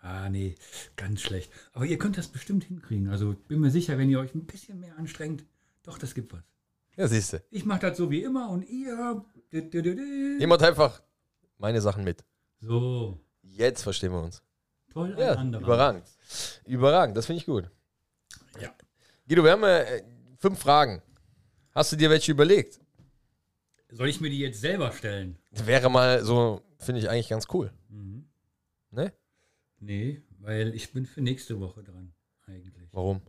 [0.00, 0.54] Ah, nee,
[0.96, 1.50] ganz schlecht.
[1.72, 3.08] Aber ihr könnt das bestimmt hinkriegen.
[3.08, 5.44] Also ich bin mir sicher, wenn ihr euch ein bisschen mehr anstrengt,
[5.82, 6.42] doch, das gibt was.
[6.96, 7.42] Ja, siehst du.
[7.50, 9.24] Ich mache das so wie immer und ihr.
[10.38, 11.02] Jemand einfach
[11.58, 12.24] meine Sachen mit.
[12.60, 14.42] So, Jetzt verstehen wir uns.
[14.90, 16.04] toll, Ja, überragend.
[16.66, 17.70] Überragend, das finde ich gut.
[18.60, 18.74] Ja.
[19.28, 20.02] Guido, wir haben äh,
[20.38, 21.02] fünf Fragen.
[21.72, 22.80] Hast du dir welche überlegt?
[23.90, 25.38] Soll ich mir die jetzt selber stellen?
[25.50, 27.72] Wäre mal so, finde ich eigentlich ganz cool.
[27.88, 28.28] Mhm.
[28.90, 29.12] Ne?
[29.78, 32.12] Nee, weil ich bin für nächste Woche dran,
[32.46, 32.88] eigentlich.
[32.92, 33.20] Warum?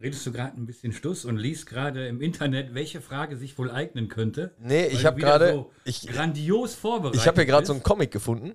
[0.00, 3.70] Redest du gerade ein bisschen Stuss und liest gerade im Internet, welche Frage sich wohl
[3.70, 4.54] eignen könnte?
[4.58, 5.52] Nee, ich habe gerade.
[5.52, 7.20] so ich grandios vorbereitet.
[7.20, 8.54] ich habe hier gerade so einen Comic gefunden.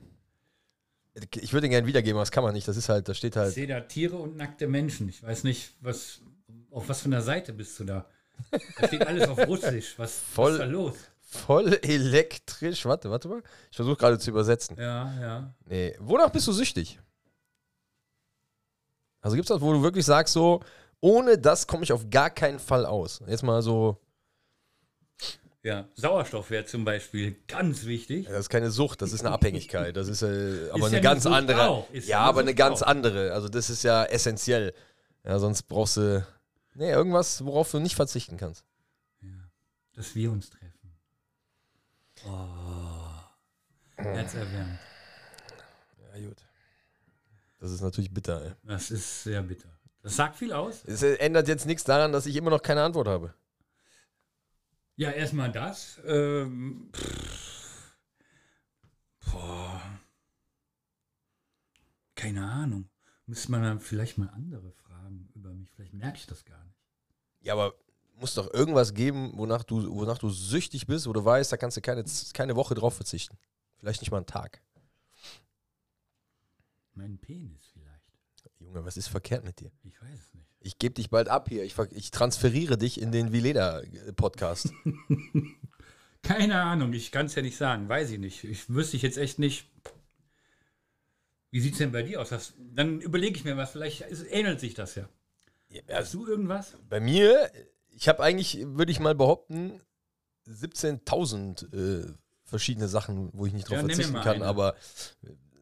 [1.36, 2.68] Ich würde ihn gerne wiedergeben, aber das kann man nicht.
[2.68, 3.54] Das ist halt, da steht Ich halt.
[3.54, 5.08] sehe da Tiere und nackte Menschen.
[5.08, 6.20] Ich weiß nicht, was,
[6.72, 8.06] auf was von der Seite bist du da?
[8.80, 9.94] Da steht alles auf Russisch.
[9.98, 10.94] Was, Voll- was ist da los?
[11.22, 12.86] Voll elektrisch.
[12.86, 13.44] Warte, warte mal.
[13.70, 14.78] Ich versuche gerade zu übersetzen.
[14.80, 15.54] Ja, ja.
[15.66, 15.96] Nee.
[16.00, 17.00] Wonach bist du süchtig?
[19.22, 20.62] Also gibt es das, wo du wirklich sagst, so,
[21.06, 23.22] ohne das komme ich auf gar keinen Fall aus.
[23.28, 24.02] Jetzt mal so,
[25.62, 28.26] Ja, Sauerstoff wäre zum Beispiel ganz wichtig.
[28.28, 29.96] das ist keine Sucht, das ist eine Abhängigkeit.
[29.96, 31.58] Das ist äh, aber ja eine eine ganz Sucht andere.
[31.94, 32.88] Ja, ja eine aber eine Sucht ganz auch.
[32.88, 33.34] andere.
[33.34, 34.74] Also das ist ja essentiell.
[35.24, 36.26] Ja, sonst brauchst du.
[36.74, 38.64] Nee, irgendwas, worauf du nicht verzichten kannst.
[39.94, 40.92] Dass wir uns treffen.
[42.28, 44.02] Oh.
[44.04, 44.80] Herzerwärmend.
[46.16, 46.38] Ja, gut.
[47.60, 48.52] Das ist natürlich bitter, ey.
[48.64, 49.70] Das ist sehr bitter.
[50.06, 50.86] Das sagt viel aus.
[50.86, 53.34] Es ändert jetzt nichts daran, dass ich immer noch keine Antwort habe.
[54.98, 56.00] Ja, erstmal das.
[56.06, 56.92] Ähm,
[59.32, 59.82] boah.
[62.14, 62.88] Keine Ahnung.
[63.26, 65.72] Müsste man dann vielleicht mal andere fragen über mich.
[65.72, 66.78] Vielleicht merke ich das gar nicht.
[67.42, 67.74] Ja, aber
[68.14, 71.78] muss doch irgendwas geben, wonach du, wonach du süchtig bist, wo du weißt, da kannst
[71.78, 73.40] du keine, keine Woche drauf verzichten.
[73.78, 74.62] Vielleicht nicht mal einen Tag.
[76.94, 77.75] Mein Penis.
[78.76, 79.72] Junge, was ist verkehrt mit dir?
[79.84, 80.46] Ich weiß es nicht.
[80.60, 81.64] Ich gebe dich bald ab hier.
[81.64, 84.70] Ich, ich transferiere dich in den Vileda-Podcast.
[86.22, 87.88] Keine Ahnung, ich kann es ja nicht sagen.
[87.88, 88.44] Weiß ich nicht.
[88.44, 89.70] Ich wüsste ich jetzt echt nicht.
[91.52, 92.30] Wie sieht es denn bei dir aus?
[92.30, 93.72] Das, dann überlege ich mir was.
[93.72, 95.08] Vielleicht ist, ähnelt sich das ja.
[95.90, 96.76] Hast du irgendwas?
[96.90, 97.50] Bei mir,
[97.92, 99.80] ich habe eigentlich, würde ich mal behaupten,
[100.48, 104.38] 17.000 äh, verschiedene Sachen, wo ich nicht drauf Ja, verzichten kann.
[104.38, 104.46] eine.
[104.46, 104.76] Aber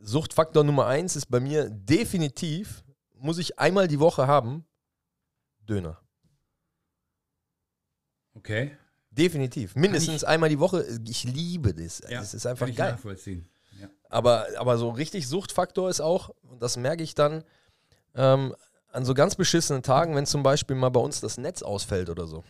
[0.02, 2.83] Suchtfaktor Nummer eins ist bei mir definitiv,
[3.24, 4.66] muss ich einmal die Woche haben,
[5.62, 6.00] Döner.
[8.36, 8.78] Okay.
[9.12, 9.76] Definitiv.
[9.76, 10.86] Mindestens einmal die Woche.
[11.08, 12.02] Ich liebe das.
[12.02, 12.92] das ist einfach kann ich geil.
[12.94, 13.48] nachvollziehen.
[13.80, 13.88] Ja.
[14.10, 17.44] Aber, aber so richtig Suchtfaktor ist auch, und das merke ich dann
[18.16, 18.56] ähm,
[18.92, 22.26] an so ganz beschissenen Tagen, wenn zum Beispiel mal bei uns das Netz ausfällt oder
[22.28, 22.44] so.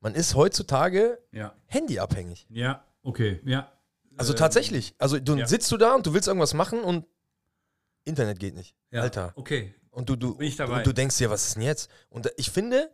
[0.00, 1.54] Man ist heutzutage Ja.
[1.66, 2.46] handyabhängig.
[2.48, 3.40] Ja, okay.
[3.44, 3.72] Ja.
[4.16, 4.94] Also Ähm, tatsächlich.
[4.98, 5.46] Also du ja.
[5.46, 7.06] sitzt du da und du willst irgendwas machen und
[8.06, 8.74] Internet geht nicht.
[8.90, 9.02] Ja.
[9.02, 9.32] Alter.
[9.36, 9.74] Okay.
[9.90, 10.78] Und du, du, Bin ich dabei.
[10.78, 11.90] und du denkst dir, was ist denn jetzt?
[12.08, 12.90] Und ich finde,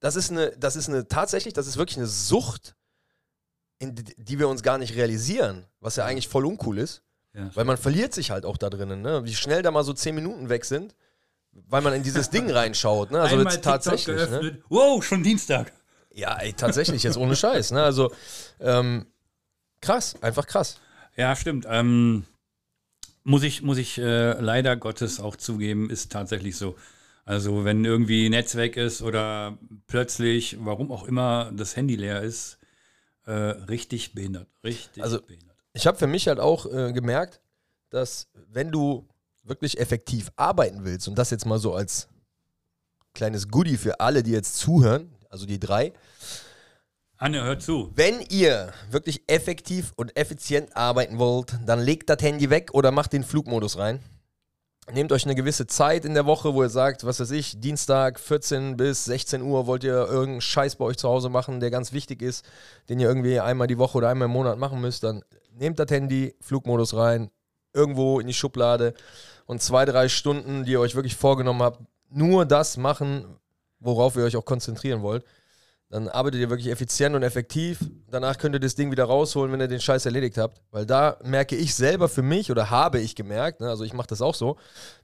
[0.00, 2.74] das ist eine, das ist eine, tatsächlich, das ist wirklich eine Sucht,
[3.78, 7.02] in die, wir uns gar nicht realisieren, was ja eigentlich voll uncool ist.
[7.34, 7.50] Ja.
[7.54, 9.24] Weil man verliert sich halt auch da drinnen, ne?
[9.24, 10.94] Wie schnell da mal so zehn Minuten weg sind,
[11.50, 13.20] weil man in dieses Ding reinschaut, ne?
[13.20, 14.28] Also Einmal jetzt tatsächlich.
[14.30, 14.62] Ne?
[14.68, 15.72] Wow, schon Dienstag.
[16.12, 17.82] Ja, ey, tatsächlich, jetzt ohne Scheiß, ne?
[17.82, 18.12] Also
[18.60, 19.06] ähm,
[19.80, 20.78] krass, einfach krass.
[21.16, 21.66] Ja, stimmt.
[21.68, 22.24] Ähm,
[23.24, 26.76] muss ich, muss ich äh, leider Gottes auch zugeben, ist tatsächlich so.
[27.24, 29.56] Also wenn irgendwie Netz weg ist oder
[29.86, 32.58] plötzlich, warum auch immer, das Handy leer ist,
[33.26, 34.48] äh, richtig behindert.
[34.64, 35.48] Richtig Also- behindert.
[35.74, 37.40] Ich habe für mich halt auch äh, gemerkt,
[37.88, 39.08] dass wenn du
[39.42, 42.08] wirklich effektiv arbeiten willst, und das jetzt mal so als
[43.14, 45.92] kleines Goodie für alle, die jetzt zuhören, also die drei,
[47.22, 47.92] Anne, hör zu.
[47.94, 53.12] wenn ihr wirklich effektiv und effizient arbeiten wollt, dann legt das Handy weg oder macht
[53.12, 54.00] den Flugmodus rein.
[54.92, 58.18] Nehmt euch eine gewisse Zeit in der Woche, wo ihr sagt, was weiß ich, Dienstag
[58.18, 61.92] 14 bis 16 Uhr wollt ihr irgendeinen Scheiß bei euch zu Hause machen, der ganz
[61.92, 62.44] wichtig ist,
[62.88, 65.92] den ihr irgendwie einmal die Woche oder einmal im Monat machen müsst, dann nehmt das
[65.92, 67.30] Handy, Flugmodus rein,
[67.72, 68.94] irgendwo in die Schublade
[69.46, 73.26] und zwei, drei Stunden, die ihr euch wirklich vorgenommen habt, nur das machen,
[73.78, 75.24] worauf ihr euch auch konzentrieren wollt.
[75.92, 77.78] Dann arbeitet ihr wirklich effizient und effektiv.
[78.10, 80.62] Danach könnt ihr das Ding wieder rausholen, wenn ihr den Scheiß erledigt habt.
[80.70, 84.06] Weil da merke ich selber für mich oder habe ich gemerkt, ne, also ich mache
[84.06, 84.56] das auch so,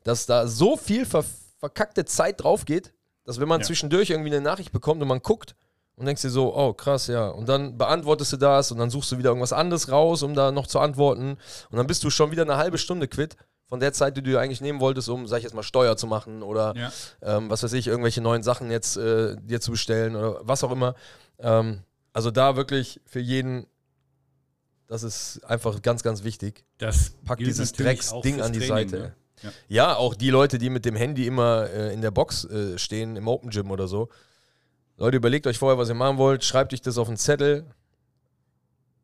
[0.02, 1.24] dass da so viel ver
[1.60, 3.66] verkackte Zeit drauf geht, dass wenn man Ja.
[3.66, 5.56] zwischendurch irgendwie eine Nachricht bekommt und man guckt
[5.96, 7.28] und denkst dir so, oh krass, ja.
[7.28, 10.52] Und dann beantwortest du das und dann suchst du wieder irgendwas anderes raus, um da
[10.52, 11.36] noch zu antworten.
[11.70, 13.36] Und dann bist du schon wieder eine halbe Stunde quitt
[13.68, 16.06] von der Zeit, die du eigentlich nehmen wolltest, um, sag ich jetzt mal, Steuer zu
[16.06, 16.92] machen oder Ja.
[17.22, 20.70] ähm, was weiß ich, irgendwelche neuen Sachen jetzt äh, dir zu bestellen oder was auch
[20.72, 20.94] immer.
[21.38, 23.66] Ähm, also da wirklich für jeden,
[24.86, 26.64] das ist einfach ganz, ganz wichtig.
[26.78, 28.98] Das Pack dieses Drecksding an die Training, Seite.
[29.02, 29.14] ne?
[29.42, 29.50] Ja.
[29.68, 33.14] Ja, auch die Leute, die mit dem Handy immer äh, in der Box äh, stehen,
[33.16, 34.08] im Open Gym oder so.
[34.96, 37.64] Leute, überlegt euch vorher, was ihr machen wollt, schreibt euch das auf einen Zettel,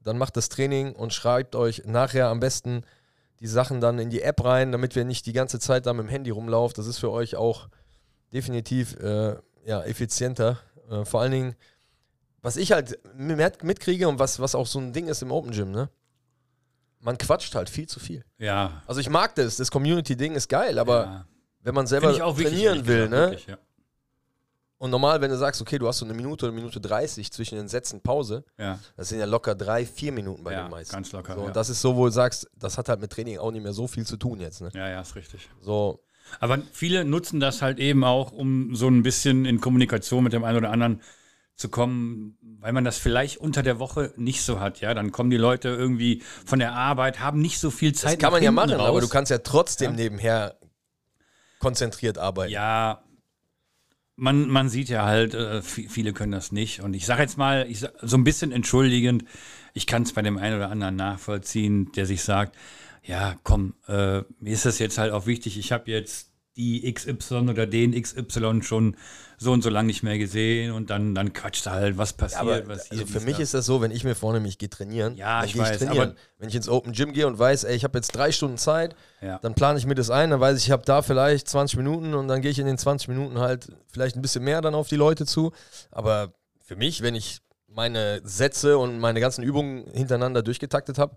[0.02, 2.82] dann macht das Training und schreibt euch nachher am besten
[3.40, 6.06] die Sachen dann in die App rein, damit wir nicht die ganze Zeit da mit
[6.06, 6.74] dem Handy rumlaufen.
[6.76, 7.68] Das ist für euch auch
[8.32, 10.58] definitiv äh, ja, effizienter.
[10.90, 11.56] Äh, vor allen Dingen,
[12.42, 15.52] was ich halt mit- mitkriege und was, was auch so ein Ding ist im Open
[15.52, 15.88] Gym, ne?
[17.00, 18.24] Man quatscht halt viel zu viel.
[18.38, 18.82] Ja.
[18.86, 21.26] Also ich mag das, das Community-Ding ist geil, aber ja.
[21.60, 23.16] wenn man selber wichtig, trainieren ehrlich will, ne?
[23.16, 23.58] wirklich, ja.
[24.84, 27.32] Und normal, wenn du sagst, okay, du hast so eine Minute oder eine Minute 30
[27.32, 28.78] zwischen den Sätzen Pause, ja.
[28.98, 30.94] das sind ja locker drei, vier Minuten bei Ja, den meisten.
[30.94, 31.46] ganz locker, So, ja.
[31.46, 33.72] Und das ist so, wo du sagst, das hat halt mit Training auch nicht mehr
[33.72, 34.60] so viel zu tun jetzt.
[34.60, 34.68] Ne?
[34.74, 35.48] ja, ja, ist richtig.
[35.62, 36.04] So,
[36.38, 40.44] Aber viele nutzen das halt eben auch, um so ein bisschen in Kommunikation mit dem
[40.44, 41.00] einen oder anderen
[41.56, 44.82] zu kommen, weil man das vielleicht unter der Woche nicht so hat.
[44.82, 48.14] Ja, dann kommen die Leute irgendwie von der Arbeit, haben nicht so viel Zeit.
[48.14, 48.86] Das kann man ja machen, raus.
[48.88, 50.58] aber du kannst ja trotzdem nebenher
[51.58, 52.52] konzentriert arbeiten.
[52.52, 53.03] Ja,
[54.16, 56.80] man, man sieht ja halt, äh, vi- viele können das nicht.
[56.80, 59.24] Und ich sage jetzt mal, ich so ein bisschen entschuldigend,
[59.74, 62.56] ich kann es bei dem einen oder anderen nachvollziehen, der sich sagt,
[63.02, 67.48] ja, komm, äh, mir ist das jetzt halt auch wichtig, ich habe jetzt die XY
[67.50, 68.96] oder den XY schon
[69.38, 72.40] so und so lange nicht mehr gesehen und dann, dann quatscht er halt, was passiert,
[72.40, 73.42] aber was also dies, für mich das.
[73.44, 75.68] ist das so, wenn ich mir vornehme, ich gehe trainieren, Ja, dann ich gehe ich
[75.68, 76.10] weiß, trainieren.
[76.10, 78.56] aber- Wenn ich ins Open Gym gehe und weiß, ey, ich habe jetzt drei Stunden
[78.58, 79.38] Zeit, Ja.
[79.40, 82.14] dann plane ich mir das ein, dann weiß ich, ich habe da vielleicht 20 Minuten
[82.14, 84.86] und dann gehe ich in den 20 Minuten halt vielleicht ein bisschen mehr dann auf
[84.88, 85.52] die Leute zu.
[85.90, 91.16] Aber für mich, wenn ich meine Sätze und meine ganzen Übungen hintereinander durchgetaktet habe,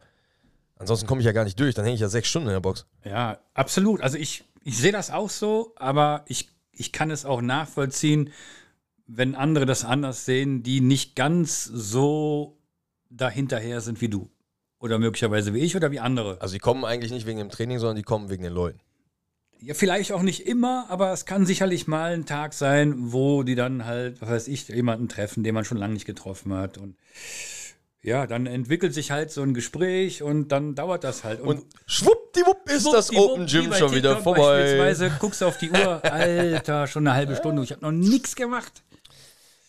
[0.78, 2.60] ansonsten komme ich ja gar nicht durch, dann hänge ich ja sechs Stunden in der
[2.62, 2.88] Box.
[3.06, 4.02] Ja, absolut.
[4.02, 8.32] Also ich, ich sehe das auch so, aber ich, ich kann es auch nachvollziehen,
[9.08, 12.58] wenn andere das anders sehen, die nicht ganz so
[13.10, 14.30] dahinterher sind wie du.
[14.80, 16.42] Oder möglicherweise wie ich oder wie andere.
[16.42, 18.82] Also die kommen eigentlich nicht wegen dem Training, sondern die kommen wegen den Leuten.
[19.62, 23.56] Ja, vielleicht auch nicht immer, aber es kann sicherlich mal ein Tag sein, wo die
[23.56, 26.78] dann halt, was weiß ich, jemanden treffen, den man schon lange nicht getroffen hat.
[26.78, 26.98] Und
[28.08, 31.42] ja, dann entwickelt sich halt so ein Gespräch und dann dauert das halt.
[31.42, 34.62] Und schwuppdiwupp ist das Open Gym schon wieder vorbei.
[34.62, 37.62] Beispielsweise guckst du auf die Uhr, Alter, schon eine halbe Stunde.
[37.64, 38.82] Ich habe noch nichts gemacht.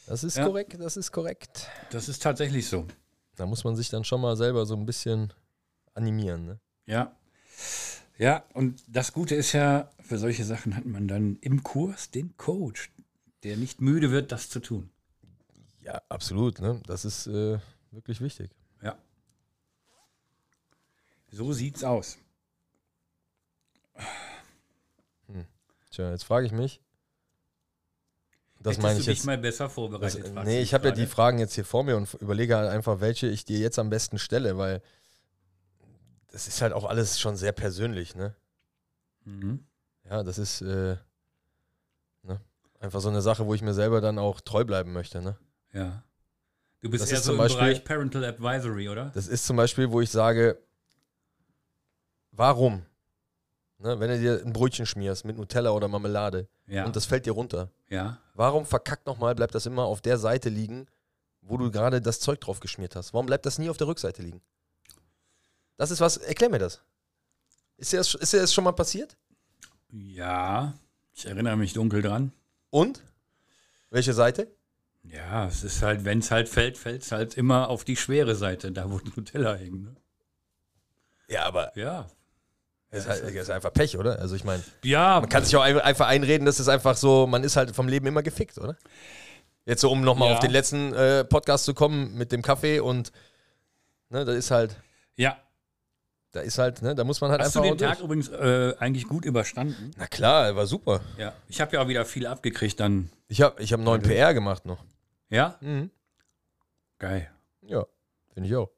[0.07, 0.47] Das ist Ja.
[0.47, 1.67] korrekt, das ist korrekt.
[1.91, 2.87] Das ist tatsächlich so.
[3.35, 5.33] Da muss man sich dann schon mal selber so ein bisschen
[5.95, 6.47] animieren.
[6.47, 6.61] Ne?
[6.87, 7.17] Ja.
[8.19, 12.37] Ja, und das Gute ist ja, für solche Sachen hat man dann im Kurs den
[12.37, 12.93] Coach,
[13.43, 14.91] der nicht müde wird, das zu tun.
[15.83, 16.61] Ja, absolut.
[16.61, 16.81] Ne?
[16.87, 17.59] Das ist äh,
[17.91, 18.51] wirklich wichtig.
[18.83, 18.97] Ja.
[21.31, 22.19] So sieht's aus.
[25.91, 26.81] Tja, jetzt frage ich mich.
[28.61, 29.27] Das Hättest meine du ich dich jetzt.
[29.27, 30.29] mal besser Das, vorbereitet.
[30.29, 32.71] fragst nee, du ich habe ja die Fragen jetzt hier vor mir und überlege halt
[32.71, 34.83] einfach, welche ich dir jetzt am besten stelle, weil
[36.31, 38.35] das ist halt auch alles schon sehr persönlich, ne?
[39.25, 39.65] Mhm.
[40.05, 40.97] Ja, das ist äh,
[42.23, 42.41] ne?
[42.81, 45.39] einfach so eine Sache, wo ich mir selber dann auch treu bleiben möchte, ne?
[45.73, 46.03] Ja.
[46.81, 49.11] Du bist Das eher ist so zum im Beispiel- Bereich Parental Advisory, oder?
[49.15, 50.59] Das ist zum Beispiel, wo ich sage,
[52.33, 52.85] warum?
[53.79, 56.85] Ne, wenn du dir ein Brötchen schmierst mit Nutella oder Marmelade Ja.
[56.85, 58.19] und das fällt dir runter, ja.
[58.35, 60.87] warum verkackt nochmal, bleibt das immer auf der Seite liegen,
[61.43, 63.13] wo du gerade das Zeug drauf geschmiert hast?
[63.15, 64.41] Warum bleibt das nie auf der Rückseite liegen?
[65.77, 66.81] Das ist was, erklär mir das.
[67.77, 69.17] Ist dir das, ist dir das schon mal passiert?
[69.91, 70.75] Ja.
[71.15, 72.33] Ich erinnere mich dunkel dran.
[72.71, 73.03] Und?
[73.91, 74.49] Welche Seite?
[75.13, 78.35] Ja, es ist halt, wenn es halt fällt, fällt es halt immer auf die schwere
[78.35, 79.83] Seite, da wo Nutella hängen.
[79.85, 79.97] Ne?
[81.29, 82.07] Ja, aber Ja.
[82.91, 84.19] das ist, halt, das ist einfach Pech, oder?
[84.19, 87.27] Also ich meine, Ja, man kann sich auch ein- einfach einreden, dass es einfach so,
[87.27, 88.77] man ist halt vom Leben immer gefickt, oder?
[89.67, 90.35] Jetzt so, um nochmal Ja.
[90.35, 93.13] auf den letzten äh, Podcast zu kommen mit dem Kaffee und
[94.09, 94.77] ne, da ist halt,
[95.17, 95.37] ja.
[96.33, 98.05] da ist halt, ne, da muss man halt Hast du einfach den auch Tag durch.
[98.07, 99.91] übrigens äh, eigentlich gut überstanden?
[99.99, 101.01] Na klar, war super.
[101.19, 101.35] Ja.
[101.49, 103.11] Ich habe ja auch wieder viel abgekriegt dann.
[103.29, 104.83] Ich habe ich hab neuen PR gemacht noch.
[105.31, 105.59] Ja?
[105.61, 105.91] Mhm.
[106.99, 107.31] Geil.
[107.63, 107.87] Ja,
[108.33, 108.71] finde ich auch.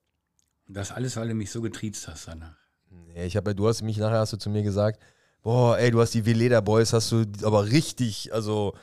[0.68, 2.56] Und das alles, weil du mich so getriezt hast danach.
[2.90, 5.00] Nee, ich habe ja, du hast mich nachher hast du zu mir gesagt,
[5.42, 8.74] boah, ey, du hast die Veleda Boys, hast du aber richtig, also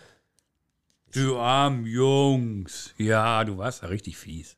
[1.12, 2.94] Du arm Jungs.
[2.98, 4.58] Ja, du warst ja richtig fies.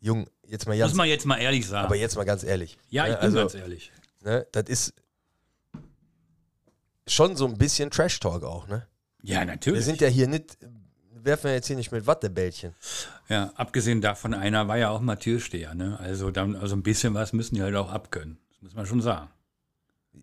[0.00, 1.86] Jung, jetzt mal Muss man jetzt mal ehrlich sagen.
[1.86, 2.78] aber jetzt mal ganz ehrlich.
[2.90, 3.92] ja, ich ne, bin also, ganz ehrlich.
[4.20, 4.94] ne, das ist
[7.06, 8.86] schon so ein bisschen Trash Talk auch, ne?
[9.22, 9.80] Ja, natürlich.
[9.80, 10.58] Wir sind ja hier nicht,
[11.24, 12.74] werfen wir jetzt hier nicht mit Wattebällchen.
[13.28, 15.98] ja, abgesehen davon, einer war ja auch mal Türsteher, ne?
[16.00, 18.38] Also, dann, also ein bisschen was müssen die halt auch abkönnen.
[18.52, 19.28] Das muss man schon sagen.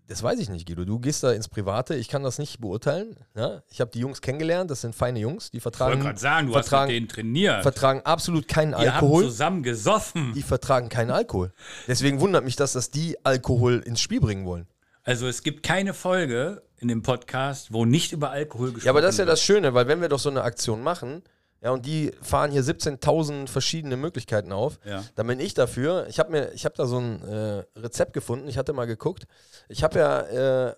[0.08, 0.86] Das weiß ich nicht, Guido.
[0.86, 3.16] Du gehst da ins Private, ich kann das nicht beurteilen.
[3.36, 3.64] Ja?
[3.72, 6.48] Ich habe die Jungs kennengelernt, das sind feine Jungs, die Ich wollte vertragen, gerade sagen,
[6.48, 7.62] du vertragen- hast mit denen trainiert.
[7.64, 9.24] vertragen absolut keinen Die haben Alkohol.
[9.24, 10.34] zusammen gesoffen.
[10.36, 11.52] Die vertragen keinen Alkohol.
[11.88, 14.68] Deswegen wundert mich das, dass die Alkohol ins Spiel bringen wollen.
[15.10, 19.02] Also es gibt keine Folge in dem Podcast, wo nicht über Alkohol gesprochen Ja, aber
[19.02, 19.32] das ist ja wird.
[19.34, 21.24] das Schöne, weil wenn wir doch so eine Aktion machen,
[21.62, 25.04] ja, und die fahren hier 17.000 verschiedene Möglichkeiten auf, Ja.
[25.16, 26.06] dann bin ich dafür.
[26.10, 28.48] Ich habe mir, ich habe da so ein äh, Rezept gefunden.
[28.50, 29.26] Ich hatte mal geguckt.
[29.68, 30.76] Ich habe ja äh,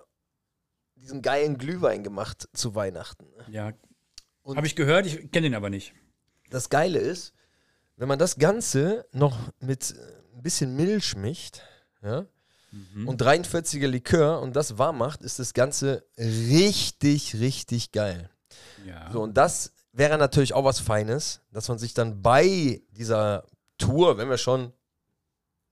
[0.95, 3.27] diesen geilen Glühwein gemacht zu Weihnachten.
[3.49, 3.73] Ja.
[4.45, 5.93] Habe ich gehört, ich kenne den aber nicht.
[6.49, 7.33] Das Geile ist,
[7.97, 11.59] wenn man das Ganze noch mit äh, ein bisschen Milch mischt,
[12.01, 12.25] ja,
[13.05, 18.29] und 43er Likör und das warm macht, ist das Ganze richtig, richtig geil.
[18.87, 19.11] Ja.
[19.11, 23.45] So, und das wäre natürlich auch was Feines, dass man sich dann bei dieser
[23.77, 24.71] Tour, wenn wir schon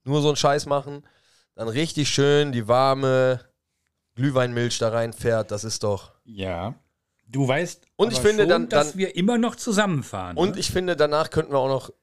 [0.03, 1.03] nur so einen Scheiß machen,
[1.55, 3.39] dann richtig schön die warme
[4.15, 5.51] Glühweinmilch da reinfährt.
[5.51, 6.13] Das ist doch.
[6.25, 6.75] ja.
[7.31, 10.35] Du weißt Und ich finde schon, dann- dass dann- wir immer noch zusammenfahren.
[10.35, 10.59] Und ne?
[10.59, 11.93] ich finde, danach könnten wir auch noch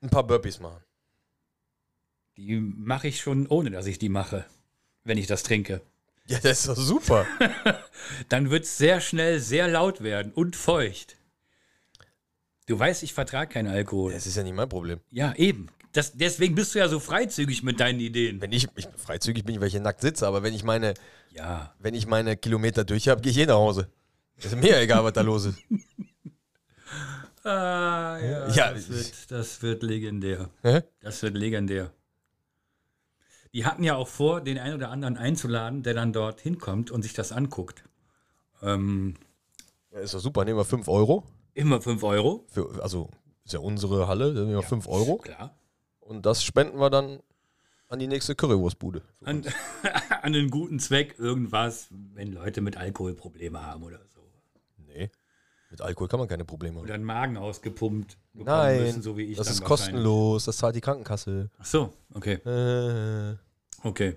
[0.00, 0.80] ein paar Burpees machen.
[2.38, 4.44] Die mache ich schon, ohne dass ich die mache,
[5.02, 5.80] wenn ich das trinke.
[6.28, 7.26] Ja, das ist doch super.
[8.28, 11.16] Dann wird es sehr schnell sehr laut werden und feucht.
[12.66, 14.12] Du weißt, ich vertrage keinen Alkohol.
[14.12, 15.00] Das ist ja nicht mein Problem.
[15.10, 15.68] Ja, eben.
[15.92, 18.40] Das, deswegen bist du ja so freizügig mit deinen Ideen.
[18.40, 20.94] Wenn ich, ich freizügig bin, ich, weil ich hier nackt sitze, aber wenn ich meine,
[21.32, 21.74] Ja.
[21.80, 23.90] wenn ich meine Kilometer durch habe, gehe ich eh nach Hause.
[24.36, 25.58] Ist mir egal, was da los ist.
[27.44, 28.48] Ah, ja.
[28.50, 30.50] Ja, das, wird, das wird legendär.
[30.62, 30.82] Hä?
[31.00, 31.92] Das wird legendär.
[33.58, 37.02] Die hatten ja auch vor, den einen oder anderen einzuladen, der dann dort hinkommt und
[37.02, 37.82] sich das anguckt.
[38.62, 39.16] Ähm,
[39.90, 41.24] Ja, ist doch super, nehmen wir 5 Euro.
[41.54, 42.44] immer 5 Euro.
[42.46, 43.10] Für, also,
[43.44, 45.16] ist ja unsere Halle, da nehmen wir 5 Euro.
[45.16, 45.58] Klar.
[45.98, 47.18] Und das spenden wir dann
[47.88, 49.02] an die nächste Currywurstbude.
[49.24, 49.44] An,
[49.82, 54.20] an einen guten Zweck irgendwas, wenn Leute mit Alkoholprobleme haben oder so.
[54.86, 55.10] Nee.
[55.68, 56.84] Mit Alkohol kann man keine Probleme haben.
[56.84, 59.36] Oder einen Magen ausgepumpt bekommen Nein, müssen, so wie ich.
[59.36, 61.50] das ist kostenlos, das zahlt die Krankenkasse.
[61.58, 62.34] Ach so, okay.
[62.34, 63.36] Äh,
[63.82, 64.16] Okay.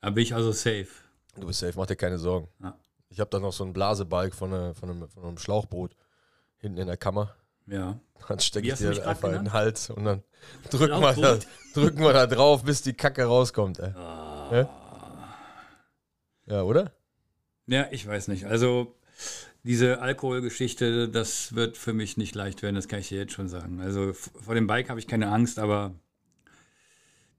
[0.00, 0.88] Da bin ich also safe.
[1.36, 2.48] du bist safe, mach dir keine Sorgen.
[2.62, 2.78] Ja.
[3.08, 5.96] Ich habe da noch so einen Blasebalg von, einer- von, einem, von einem Schlauchboot
[6.58, 7.34] hinten in der Kammer.
[7.66, 7.98] Ja.
[8.28, 9.52] Dann stecke ich dir einfach in den?
[9.52, 10.22] Hals und dann
[10.70, 11.38] drücken wir, da,
[11.74, 13.78] drücken wir da drauf, bis die Kacke rauskommt.
[13.78, 13.92] Ey.
[14.50, 14.66] Hä?
[16.46, 16.92] Ja, oder?
[17.66, 18.44] Ja, ich weiß nicht.
[18.46, 18.94] Also
[19.62, 23.48] diese Alkoholgeschichte, das wird für mich nicht leicht werden, das kann ich dir jetzt schon
[23.48, 23.80] sagen.
[23.80, 25.94] Also vor dem Bike habe ich keine Angst, aber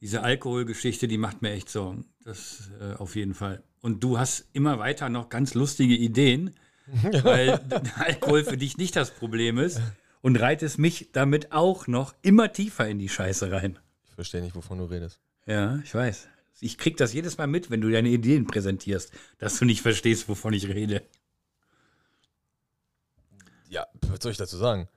[0.01, 2.05] diese Alkoholgeschichte, die macht mir echt Sorgen.
[2.23, 3.63] Das äh, auf jeden Fall.
[3.81, 6.55] Und du hast immer weiter noch ganz lustige Ideen,
[7.23, 7.59] weil
[7.97, 9.81] Alkohol für dich nicht das Problem ist
[10.21, 13.79] und reitest mich damit auch noch immer tiefer in die Scheiße rein.
[14.07, 15.19] Ich verstehe nicht, wovon du redest.
[15.45, 16.27] Ja, ich weiß.
[16.61, 20.29] Ich krieg das jedes Mal mit, wenn du deine Ideen präsentierst, dass du nicht verstehst,
[20.29, 21.03] wovon ich rede.
[23.69, 24.87] Ja, was soll ich dazu sagen?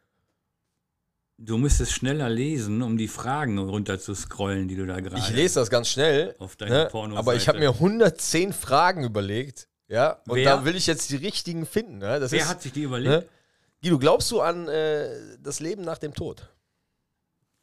[1.41, 5.31] Du müsstest schneller lesen, um die Fragen runter zu scrollen, die du da gerade Ich
[5.31, 6.89] lese das ganz schnell, auf deiner ne?
[6.91, 7.19] Pornoseite.
[7.21, 9.69] aber ich habe mir 110 Fragen überlegt.
[9.87, 10.57] Ja, und Wer?
[10.57, 11.99] da will ich jetzt die richtigen finden.
[11.99, 12.19] Ne?
[12.19, 13.09] Das Wer ist, hat sich die überlegt?
[13.25, 13.29] ne?
[13.81, 16.53] Guido, glaubst du an äh, das Leben nach dem Tod?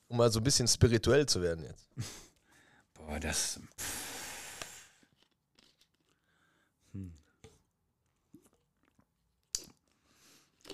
[0.08, 1.90] Um mal so ein bisschen spirituell zu werden jetzt.
[2.94, 3.60] Boah, das.
[6.94, 7.12] Hm.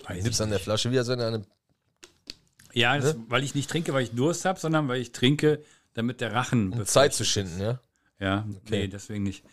[0.04, 0.60] Weiß Nimmst an der.
[0.60, 1.42] Flasche wie als wenn du eine.
[2.74, 5.62] Ja, das, weil ich nicht trinke, weil ich Durst habe, sondern weil ich trinke,
[5.94, 7.80] damit der Rachen Um Zeit zu schinden, ja?
[8.18, 8.60] Ja, Okay.
[8.82, 9.44] nee, deswegen nicht.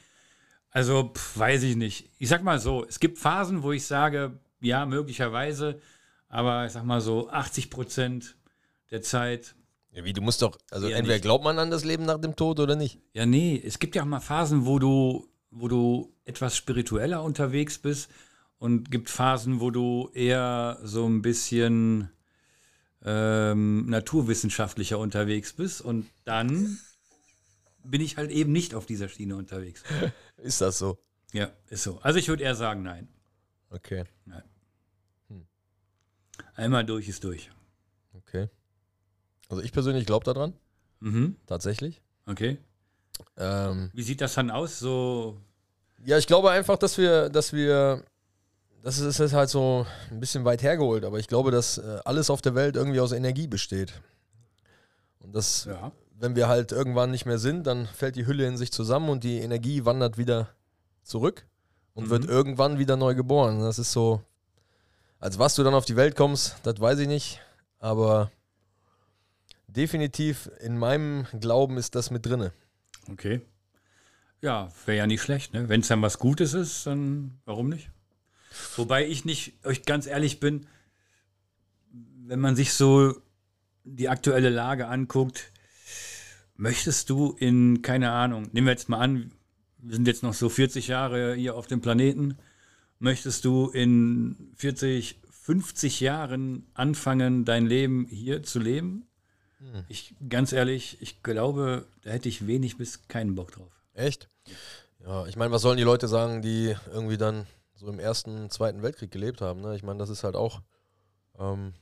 [0.71, 2.09] Also, pf, weiß ich nicht.
[2.19, 5.81] Ich sag mal so, es gibt Phasen, wo ich sage, ja, möglicherweise,
[6.27, 8.35] aber ich sag mal so, 80 Prozent
[8.91, 9.55] der Zeit,
[9.91, 10.03] ja?
[10.05, 11.23] Wie, du musst doch, also Eher entweder nicht.
[11.23, 12.99] glaubt man an das Leben nach dem Tod oder nicht.
[13.13, 17.79] ja, nee, es gibt ja auch mal Phasen, wo du, wo du etwas spiritueller unterwegs
[17.79, 18.11] bist
[18.59, 22.11] und gibt Phasen, wo du eher so ein bisschen
[23.03, 26.77] ähm, naturwissenschaftlicher unterwegs bist und dann
[27.83, 29.83] bin ich halt eben nicht auf dieser Schiene unterwegs.
[30.37, 30.97] Ist das so?
[31.31, 31.99] Ja, ist so.
[31.99, 33.07] Also ich würde eher sagen, nein.
[33.69, 34.03] Okay,
[36.55, 37.49] Einmal durch ist durch.
[38.13, 38.49] okay.
[39.47, 40.53] Also ich persönlich glaube daran,
[40.99, 41.37] Mhm.
[41.45, 42.01] tatsächlich.
[42.25, 42.57] Okay.
[43.37, 44.79] Ähm, Wie sieht das dann aus?
[44.79, 45.37] So,
[46.03, 48.03] Ja, ich glaube einfach, dass wir, dass wir,
[48.83, 52.41] das ist halt so ein bisschen weit hergeholt, aber ich glaube, dass äh, alles auf
[52.41, 53.93] der Welt irgendwie aus Energie besteht.
[55.19, 55.91] Und das, ja.
[56.17, 59.23] wenn wir halt irgendwann nicht mehr sind, dann fällt die Hülle in sich zusammen und
[59.23, 60.49] die Energie wandert wieder
[61.03, 61.45] zurück
[61.93, 62.09] und Mhm.
[62.09, 63.59] wird irgendwann wieder neu geboren.
[63.59, 64.21] Das ist so,
[65.19, 67.41] als was du dann auf die Welt kommst, das weiß ich nicht,
[67.79, 68.31] aber
[69.67, 72.53] definitiv in meinem Glauben ist das mit drinne.
[73.11, 73.41] Okay.
[74.41, 75.67] Ja, wäre ja nicht schlecht, ne?
[75.67, 77.91] Wenn es dann was Gutes ist, dann warum nicht?
[78.75, 80.67] Wobei ich nicht, euch ganz ehrlich bin,
[82.25, 83.15] wenn man sich so
[83.83, 85.51] die aktuelle Lage anguckt,
[86.55, 89.31] möchtest du in, keine Ahnung, nehmen wir jetzt mal an,
[89.77, 92.37] wir sind jetzt noch so 40 Jahre hier auf dem Planeten,
[92.99, 99.05] möchtest du in 40, 50 Jahren anfangen, dein Leben hier zu leben?
[99.89, 103.71] Ich, ganz ehrlich, ich glaube, da hätte ich wenig bis keinen Bock drauf.
[103.93, 104.29] Echt?
[105.03, 107.45] Ja, ich meine, was sollen die Leute sagen, die irgendwie dann
[107.79, 109.61] so im Ersten, Zweiten Weltkrieg gelebt haben?
[109.61, 109.75] Ne?
[109.75, 110.61] Ich meine, das ist halt auch
[111.37, 111.73] ähm,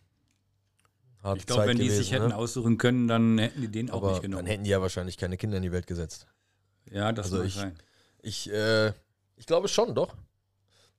[1.23, 1.97] harte Ich glaube, wenn die gewesen.
[2.03, 2.35] sich hätten ne?
[2.35, 4.47] aussuchen können, dann hätten die den auch Aber nicht dann genommen.
[4.47, 6.27] hätten die ja wahrscheinlich keine Kinder in die Welt gesetzt.
[6.91, 7.75] Ja, das Also ich- sein.
[8.21, 8.89] Ich, äh,
[9.35, 10.15] ich glaube schon, doch.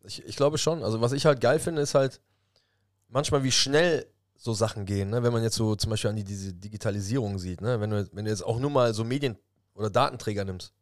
[0.04, 0.82] Ich, ich glaube schon.
[0.82, 2.20] Also was ich halt geil finde, ist halt
[3.08, 5.10] manchmal, wie schnell so Sachen gehen.
[5.10, 5.22] Ne?
[5.22, 7.60] Wenn man jetzt so zum Beispiel an die, diese Digitalisierung sieht.
[7.60, 7.80] Ne?
[7.80, 9.36] Wenn, du, wenn du jetzt auch nur mal so Medien-
[9.74, 10.72] oder Datenträger nimmst,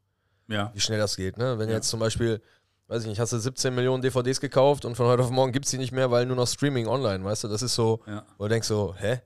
[0.49, 0.71] Ja.
[0.75, 1.39] wie schnell das geht.
[1.39, 1.59] Ne?
[1.59, 1.77] Wenn Ja.
[1.77, 2.43] jetzt zum Beispiel
[2.89, 5.65] weiß ich nicht, hast du 17 Millionen DVDs gekauft und von heute auf morgen gibt
[5.65, 7.49] es die nicht mehr, weil nur noch Streaming online, weißt du?
[7.49, 8.25] Das ist so, Ja.
[8.39, 9.21] wo du denkst so, hä?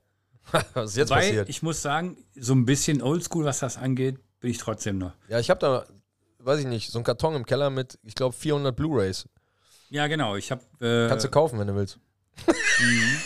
[0.73, 1.49] Was ist jetzt Weil passiert?
[1.49, 5.13] ich muss sagen, so ein bisschen oldschool, was das angeht, bin ich trotzdem noch.
[5.29, 5.85] ja, ich habe da,
[6.39, 9.29] weiß ich nicht, so einen Karton im Keller mit, ich glaube, 400 Blu-Rays.
[9.91, 10.35] Ja, genau.
[10.37, 11.99] Ich habe äh, Kannst du kaufen, wenn du willst.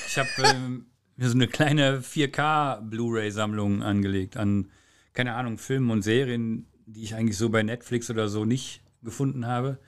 [0.07, 4.69] ich habe ähm, mir so eine kleine 4K Blu-ray-Sammlung angelegt an,
[5.13, 9.47] keine Ahnung, Filmen und Serien, die ich eigentlich so bei Netflix oder so nicht gefunden
[9.47, 9.79] habe,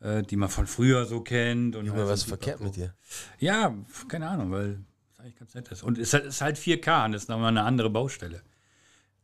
[0.00, 1.76] äh, die man von früher so kennt.
[1.76, 2.94] Und Junge, halt was ist verkehrt mit dir?
[3.38, 3.74] Ja,
[4.08, 4.78] keine Ahnung, weil
[5.12, 5.82] es eigentlich ganz nett ist.
[5.82, 8.42] Und es ist halt- es ist halt 4K und das ist nochmal eine andere Baustelle.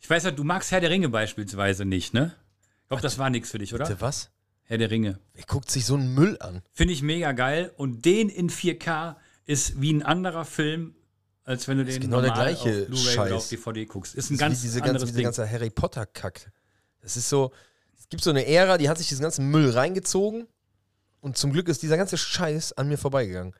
[0.00, 2.34] Ich weiß ja, du magst Herr der Ringe beispielsweise nicht, ne?
[2.82, 3.86] Ich glaube, das war nichts für dich, oder?
[3.86, 4.30] Bitte was?
[4.64, 5.18] Herr der Ringe.
[5.34, 6.62] Wer guckt sich so einen Müll an?
[6.72, 7.72] Finde ich mega geil.
[7.76, 9.16] Und den in 4K
[9.46, 10.94] ist wie ein anderer Film,
[11.44, 14.14] als wenn du den genau der normal gleiche auf Blu-ray oder auf DVD guckst.
[14.14, 15.24] Ist ein Das ist ganz wie diese anderes ganze, Ding.
[15.24, 16.50] ganze Harry Potter-Kack.
[17.02, 17.52] Das ist so,
[17.98, 20.46] es gibt so eine Ära, die hat sich diesen ganzen Müll reingezogen
[21.24, 23.54] und zum Glück ist dieser ganze Scheiß an mir vorbeigegangen.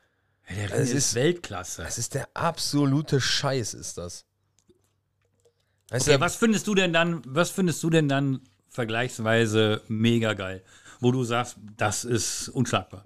[0.51, 1.83] Der Es Ringe ist, ist- Weltklasse.
[1.83, 4.27] Das ist der absolute Scheiß, ist das.
[5.91, 10.35] Weißt Okay, du, was findest du denn dann, was findest du denn dann vergleichsweise mega
[10.35, 10.63] geil?
[11.01, 13.05] Wo du sagst, das ist unschlagbar.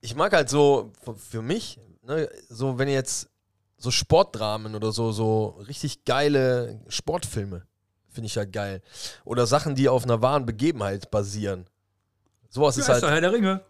[0.00, 0.92] ich mag halt so,
[1.30, 3.28] für mich, ne, so wenn jetzt
[3.78, 7.66] so Sportdramen oder so, so richtig geile Sportfilme,
[8.10, 8.82] finde ich halt geil.
[9.24, 11.64] Oder Sachen, die auf einer wahren Begebenheit basieren.
[12.54, 13.02] Sowas ist Ja, halt.
[13.02, 13.60] doch Herr der Ringe.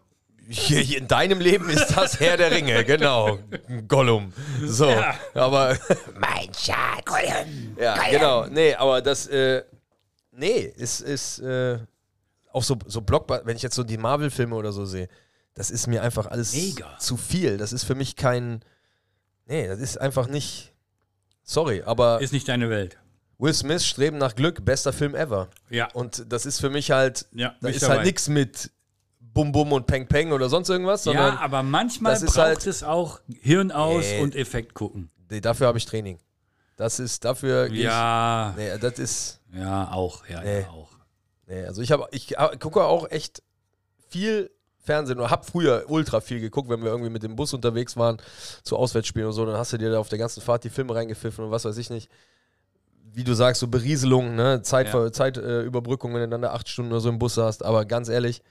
[0.47, 3.39] Hier, hier in deinem Leben ist das Herr der Ringe, genau.
[3.87, 4.31] Gollum.
[4.63, 5.15] So, Ja.
[5.33, 5.75] aber.
[6.19, 7.03] Mein Schatz.
[7.03, 7.75] Gollum.
[7.79, 8.45] Ja, genau.
[8.45, 9.63] Nee, aber das, äh,
[10.31, 11.79] nee, ist, ist, äh,
[12.53, 15.07] auch so, so Blockbuster, wenn ich jetzt so die Marvel-Filme oder so sehe,
[15.55, 16.95] das ist mir einfach alles Mega.
[16.99, 17.57] zu viel.
[17.57, 18.63] Das ist für mich kein,
[19.47, 20.73] nee, das ist einfach nicht,
[21.41, 22.99] sorry, aber Ist nicht deine Welt.
[23.39, 25.49] Will Smith, Streben nach Glück, bester Film ever.
[25.71, 25.89] Ja.
[25.93, 27.95] Und das ist für mich halt, Ja, da ist dabei.
[27.95, 28.69] halt nichts mit
[29.35, 32.81] Bum Bum und Peng Peng oder sonst irgendwas, Ja, aber manchmal ist braucht halt- es
[32.83, 34.21] auch Hirn aus Nee.
[34.23, 35.11] und Effekt gucken.
[35.29, 36.17] nee, dafür habe ich Training.
[36.77, 40.61] Das ist, dafür, Ja, ich, nee, das ist, ja, auch, ja, Nee.
[40.61, 40.89] ja, auch.
[41.47, 43.43] Nee, also ich habe, ich gucke auch echt
[44.09, 47.97] viel Fernsehen oder habe früher ultra viel geguckt, wenn wir irgendwie mit dem Bus unterwegs
[47.97, 48.17] waren
[48.63, 50.93] zu Auswärtsspielen und so, dann hast du dir da auf der ganzen Fahrt die Filme
[50.95, 52.09] reingepfiffen und was weiß ich nicht.
[53.13, 54.61] Wie du sagst, so Berieselung, ne?
[54.61, 55.11] Zeit, Ja.
[55.11, 57.63] Zeitüberbrückung, äh, wenn du dann da acht Stunden oder so im Bus hast.
[57.63, 58.41] Aber ganz ehrlich,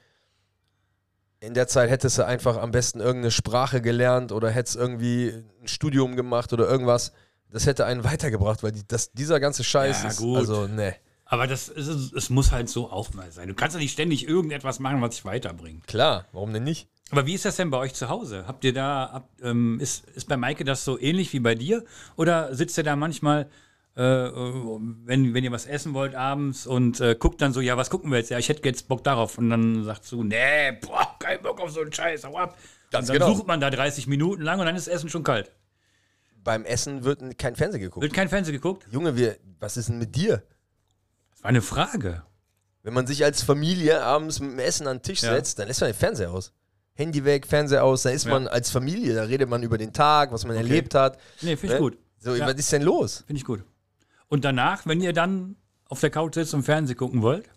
[1.47, 5.29] in der Zeit hättest du einfach am besten irgendeine Sprache gelernt oder hättest irgendwie
[5.63, 7.13] ein Studium gemacht oder irgendwas.
[7.51, 10.17] Das hätte einen weitergebracht, weil die, das, dieser ganze Scheiß Ja, ist.
[10.19, 10.39] gut.
[10.39, 10.95] Also, ne.
[11.27, 13.49] Aber das ist, es muss halt so auch mal sein.
[13.49, 15.87] Du kannst ja nicht ständig irgendetwas machen, was dich weiterbringt.
[15.87, 16.89] Klar, warum denn nicht?
[17.11, 18.45] Aber wie ist das denn bei euch zu Hause?
[18.47, 21.85] Habt ihr da, habt, ähm, ist, ist bei Maike das so ähnlich wie bei dir?
[22.17, 23.49] Oder sitzt ihr da manchmal,
[23.97, 27.77] äh, äh, wenn, wenn ihr was essen wollt abends und äh, guckt dann so, ja,
[27.77, 28.31] was gucken wir jetzt?
[28.31, 29.39] Ja, ich hätte jetzt Bock darauf.
[29.39, 32.59] Und dann sagst du, nee, boah, kein Bock auf so einen Scheiß, hau ab.
[32.91, 33.37] Ganz und dann genau.
[33.37, 35.53] sucht man da 30 Minuten lang und dann ist das Essen schon kalt.
[36.43, 38.03] beim Essen wird kein Fernsehen geguckt.
[38.03, 38.87] Wird kein Fernsehen geguckt?
[38.91, 40.43] Junge, wir, was ist denn mit dir?
[41.31, 42.23] Das war eine Frage.
[42.83, 45.33] Wenn man sich als Familie abends mit dem Essen an den Tisch Ja.
[45.35, 46.53] setzt, dann lässt man den Fernseher aus.
[46.97, 48.33] Handy weg, Fernseher aus, dann ist Ja.
[48.33, 51.19] man als Familie, da redet man über den Tag, was man erlebt hat.
[51.41, 51.91] Nee, finde ich Ne?
[51.91, 51.99] gut.
[52.19, 52.47] So, Ja.
[52.47, 53.25] was ist denn los?
[53.27, 53.65] Finde ich gut.
[54.29, 55.57] Und danach, wenn ihr dann
[55.89, 57.49] auf der Couch sitzt und Fernsehen gucken wollt,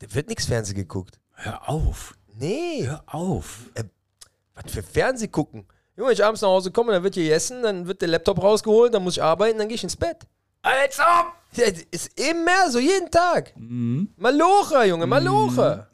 [0.00, 1.18] Da wird nichts Fernsehen geguckt.
[1.32, 2.14] hör auf.
[2.36, 3.70] Nee, Hör auf.
[4.54, 5.66] was für Fernsehen gucken?
[5.96, 8.42] Junge, wenn ich abends nach Hause komme, dann wird hier gegessen, dann wird der Laptop
[8.42, 10.26] rausgeholt, dann muss ich arbeiten, dann gehe ich ins Bett.
[10.62, 11.32] Als ob!
[11.56, 13.52] Das ist immer so, jeden Tag.
[13.56, 14.08] Mhm.
[14.16, 15.86] Malocha, Junge, Malocha.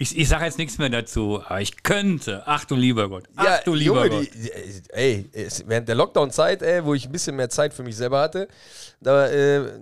[0.00, 2.42] Ich, ich sage jetzt nichts mehr dazu, aber ich könnte.
[2.46, 3.24] Ach du lieber Gott.
[3.34, 4.28] Ach Ja, du lieber Junge, Gott.
[4.34, 5.28] die, ey,
[5.66, 8.46] während der Lockdown-Zeit, ey, wo ich ein bisschen mehr Zeit für mich selber hatte,
[9.00, 9.80] da äh,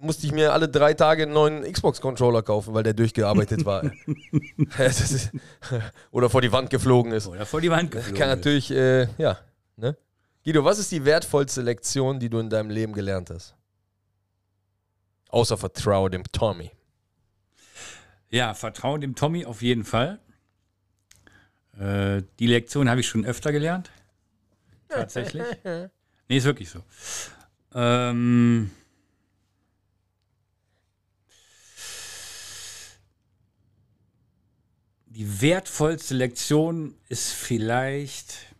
[0.00, 3.84] musste ich mir alle drei Tage einen neuen Xbox-Controller kaufen, weil der durchgearbeitet war.
[4.78, 5.30] Ist-
[6.10, 7.26] Oder vor die Wand geflogen ist.
[7.26, 8.18] Oder vor die Wand geflogen.
[8.18, 9.38] Kann natürlich, äh, ja.
[9.76, 9.96] Ne?
[10.44, 13.54] Guido, was ist die wertvollste Lektion, die du in deinem Leben gelernt hast?
[15.30, 16.70] Außer Vertraue dem Tommy.
[18.30, 20.20] Ja, vertraue dem Tommy auf jeden Fall.
[21.78, 23.90] Äh, die Lektion habe ich schon öfter gelernt.
[24.88, 25.44] Tatsächlich.
[26.28, 26.82] nee, ist wirklich so.
[27.74, 28.70] Ähm,
[35.06, 38.54] die wertvollste Lektion ist vielleicht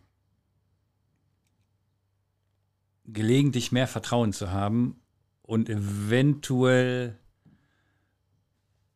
[3.05, 5.01] gelegentlich mehr Vertrauen zu haben
[5.41, 7.17] und eventuell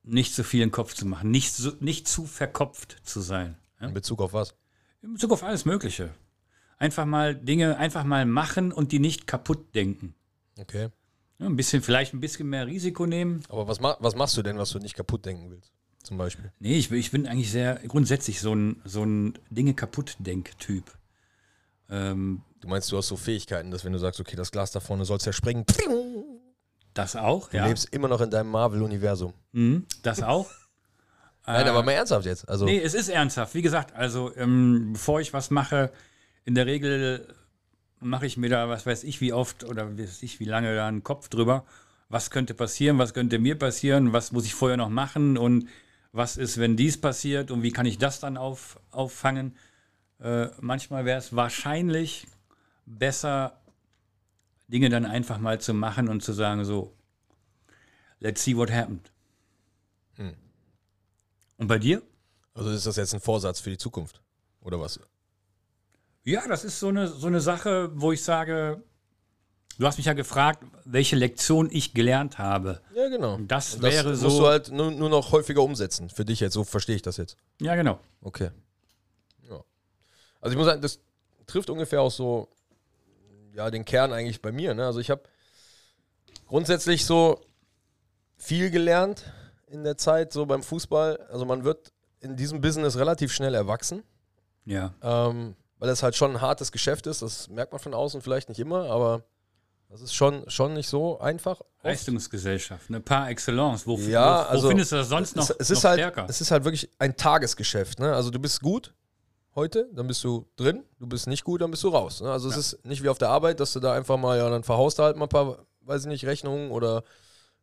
[0.04, 3.58] nicht so viel im Kopf zu machen, nicht, so, nicht zu verkopft zu sein.
[3.80, 3.88] Ja?
[3.88, 4.56] In Bezug auf was?
[5.02, 6.10] In Bezug auf alles Mögliche.
[6.78, 10.16] Einfach mal Dinge einfach mal machen und die nicht kaputt denken.
[10.60, 10.90] Okay.
[11.40, 13.42] Ja, ein bisschen, vielleicht ein bisschen mehr Risiko nehmen.
[13.50, 15.72] Aber was, ma was machst du denn, was du nicht kaputt denken willst?
[16.04, 16.52] zum Beispiel.
[16.60, 20.84] Nee, ich, bin- ich bin eigentlich sehr grundsätzlich so ein, so ein Dinge kaputt Denk-Typ.
[21.90, 24.80] Ähm, Du meinst, du hast so Fähigkeiten, dass wenn du sagst, okay, das Glas da
[24.80, 26.33] vorne soll ja springen, du
[26.94, 27.66] das auch, ja.
[27.66, 29.34] lebst immer noch in deinem Marvel-Universum.
[29.52, 30.50] Mhm, das auch.
[31.46, 32.48] Nein, Äh, aber mal ernsthaft jetzt.
[32.48, 33.54] Also, Nee, es ist ernsthaft.
[33.54, 35.92] Wie gesagt, also ähm, bevor ich was mache,
[36.46, 37.28] in der Regel
[38.00, 40.88] mache ich mir da, was weiß ich, wie oft oder weiß ich, wie lange da
[40.88, 41.66] einen Kopf drüber.
[42.10, 42.98] Was könnte passieren?
[42.98, 44.14] Was könnte mir passieren?
[44.14, 45.38] Was muss ich vorher noch machen?
[45.38, 45.68] Und
[46.12, 47.50] was ist, wenn dies passiert?
[47.50, 49.56] Und wie kann ich das dann auf, auffangen?
[50.22, 52.28] Äh, manchmal wäre es wahrscheinlich
[52.86, 53.60] besser,
[54.74, 56.92] Dinge dann einfach mal zu machen und zu sagen, so,
[58.20, 59.12] let's see what happened.
[60.16, 60.34] Hm.
[61.58, 62.02] Und bei dir?
[62.56, 64.22] also ist das jetzt ein Vorsatz für die Zukunft?
[64.62, 65.00] Oder was?
[66.24, 68.82] Ja, das ist so eine, so eine Sache, wo ich sage,
[69.78, 72.82] du hast mich ja gefragt, welche Lektion ich gelernt habe.
[72.96, 73.38] Ja, genau.
[73.48, 74.40] Das Und wäre musst so.
[74.40, 76.10] du halt nur, nur noch häufiger umsetzen.
[76.10, 77.38] Für dich jetzt, so verstehe ich das jetzt.
[77.60, 78.00] ja, genau.
[78.22, 78.52] Okay.
[79.50, 79.64] Ja.
[80.40, 81.00] Also ich muss sagen, das
[81.46, 82.48] trifft ungefähr auch so,
[83.54, 84.74] ja, den Kern eigentlich bei mir.
[84.74, 84.86] Ne?
[84.86, 85.24] Also ich habe
[86.48, 87.40] grundsätzlich so
[88.38, 89.24] viel gelernt
[89.68, 91.20] in der Zeit, so beim Fußball.
[91.32, 94.04] Also man wird in diesem Business relativ schnell erwachsen,
[94.66, 94.94] Ja.
[95.02, 97.22] ähm, weil es halt schon ein hartes Geschäft ist.
[97.22, 99.24] Das merkt man von außen vielleicht nicht immer, aber
[99.90, 101.62] das ist schon, schon nicht so einfach.
[101.84, 103.86] Leistungsgesellschaft, eine Par excellence.
[103.86, 106.00] Wo, Ja, wo, also wo findest du das sonst noch, es, es ist noch halt,
[106.00, 106.26] stärker?
[106.30, 108.00] Es ist halt wirklich ein Tagesgeschäft.
[108.00, 108.14] Ne?
[108.14, 108.94] Also du bist gut
[109.56, 112.22] heute, dann bist du drin, du bist nicht gut, dann bist du raus.
[112.22, 112.32] Ne?
[112.32, 114.64] Also es ist nicht wie auf der Arbeit, dass du da einfach mal, ja, dann
[114.64, 117.04] verhaust du halt mal ein paar, weiß ich nicht, Rechnungen oder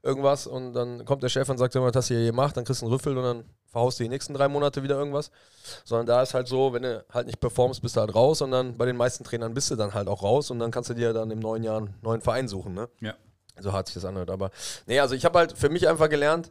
[0.03, 2.81] irgendwas und dann kommt der Chef und sagt, was hast du hier gemacht, dann kriegst
[2.81, 5.31] du einen Rüffel und dann verhaust du die nächsten drei Monate wieder irgendwas.
[5.85, 8.51] Sondern da ist halt so, wenn du halt nicht performst, bist du halt raus und
[8.51, 10.95] dann bei den meisten Trainern bist du dann halt auch raus und dann kannst du
[10.95, 12.75] dir dann im neuen Jahr einen neuen Verein suchen.
[12.75, 12.89] Ne?
[13.01, 13.15] ja.
[13.59, 14.31] so hart sich das anhört.
[14.31, 14.51] Aber
[14.87, 16.51] nee, also ich habe halt für mich einfach gelernt,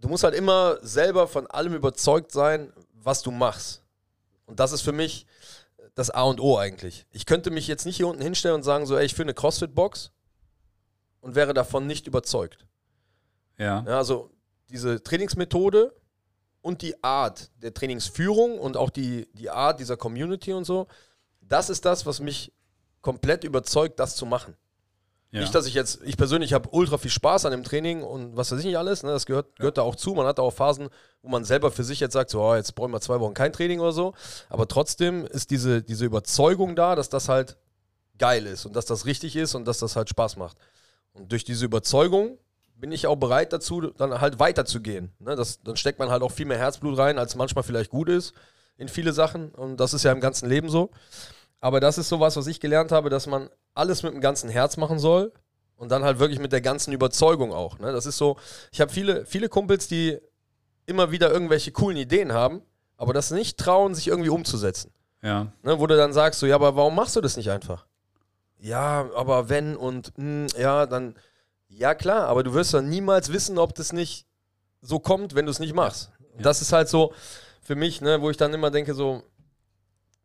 [0.00, 2.72] du musst halt immer selber von allem überzeugt sein,
[3.08, 3.82] was du machst.
[4.44, 5.24] Und das ist für mich
[5.94, 7.06] das A und O eigentlich.
[7.10, 9.34] Ich könnte mich jetzt nicht hier unten hinstellen und sagen, so, ey, ich führe eine
[9.34, 10.10] CrossFit-Box
[11.22, 12.66] und wäre davon nicht überzeugt.
[13.56, 13.82] ja.
[13.86, 14.30] Ja, also
[14.68, 15.94] diese Trainingsmethode
[16.60, 20.86] und die Art der Trainingsführung und auch die, die Art dieser Community und so,
[21.40, 22.52] das ist das, was mich
[23.00, 24.54] komplett überzeugt, das zu machen.
[25.30, 25.40] Ja.
[25.40, 28.50] Nicht, dass ich jetzt, ich persönlich habe ultra viel Spaß an dem Training und was
[28.50, 30.14] weiß ich nicht alles, ne, das gehört, gehört da auch zu.
[30.14, 30.88] Man hat auch Phasen,
[31.20, 33.52] wo man selber für sich jetzt sagt, so, oh, jetzt brauchen wir zwei Wochen kein
[33.52, 34.14] Training oder so.
[34.48, 37.58] Aber trotzdem ist diese, diese Überzeugung da, dass das halt
[38.18, 40.56] geil ist und dass das richtig ist und dass das halt Spaß macht.
[41.12, 42.38] Und durch diese Überzeugung
[42.74, 45.12] bin ich auch bereit dazu, dann halt weiterzugehen.
[45.18, 48.08] Ne, das, dann steckt man halt auch viel mehr Herzblut rein, als manchmal vielleicht gut
[48.08, 48.32] ist
[48.78, 49.50] in viele Sachen.
[49.50, 50.90] Und das ist ja im ganzen Leben so.
[51.60, 54.76] Aber das ist sowas, was ich gelernt habe, dass man alles mit dem ganzen Herz
[54.76, 55.32] machen soll
[55.76, 57.78] und dann halt wirklich mit der ganzen Überzeugung auch.
[57.78, 57.92] Ne?
[57.92, 58.36] Das ist so,
[58.72, 60.18] ich habe viele, viele Kumpels, die
[60.86, 62.62] immer wieder irgendwelche coolen Ideen haben,
[62.96, 64.92] aber das nicht trauen, sich irgendwie umzusetzen.
[65.22, 65.52] ja.
[65.62, 65.78] Ne?
[65.78, 67.86] Wo du dann sagst, so, ja, aber warum machst du das nicht einfach?
[68.60, 71.14] Ja, aber wenn und hm, ja, dann,
[71.68, 74.26] ja klar, aber du wirst dann niemals wissen, ob das nicht
[74.80, 76.10] so kommt, wenn du es nicht machst.
[76.36, 77.12] Und das ist halt so
[77.62, 79.22] für mich, ne, wo ich dann immer denke, so,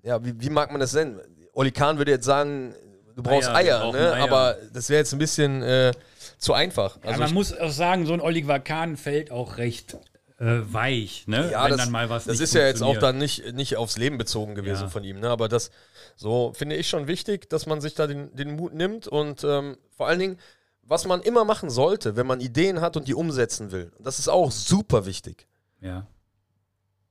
[0.04, 1.20] ja, wie, wie mag man das denn?
[1.54, 2.76] Oli Kahn würde jetzt sagen,
[3.16, 4.14] du brauchst Eier, wir Eier, brauchen ne?
[4.14, 4.24] Eier.
[4.24, 5.92] aber das wäre jetzt ein bisschen äh,
[6.38, 6.98] zu einfach.
[6.98, 9.96] ja Also man ich, muss auch sagen, so ein Oliver Kahn fällt auch recht
[10.40, 11.50] äh, weich, ne?
[11.52, 13.78] ja, wenn das, dann mal was das nicht ist ja jetzt auch dann nicht, nicht
[13.78, 14.90] aufs Leben bezogen gewesen Ja.
[14.90, 15.30] von ihm, ne?
[15.30, 15.72] aber das
[16.16, 19.78] so finde ich schon wichtig, dass man sich da den, den Mut nimmt und ähm,
[19.96, 20.40] vor allen Dingen,
[20.82, 23.92] was man immer machen sollte, wenn man Ideen hat und die umsetzen will.
[24.00, 25.48] Das ist auch super wichtig.
[25.82, 26.06] Ja.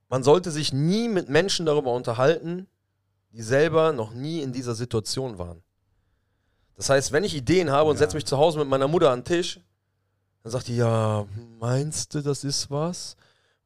[0.08, 2.66] Man sollte sich nie mit Menschen darüber unterhalten,
[3.32, 5.62] die selber noch nie in dieser Situation waren.
[6.76, 8.00] Das heißt, wenn ich Ideen habe und Ja.
[8.00, 9.60] setze mich zu Hause mit meiner Mutter an den Tisch,
[10.42, 11.26] dann sagt die, ja,
[11.60, 13.16] meinst du, das ist was?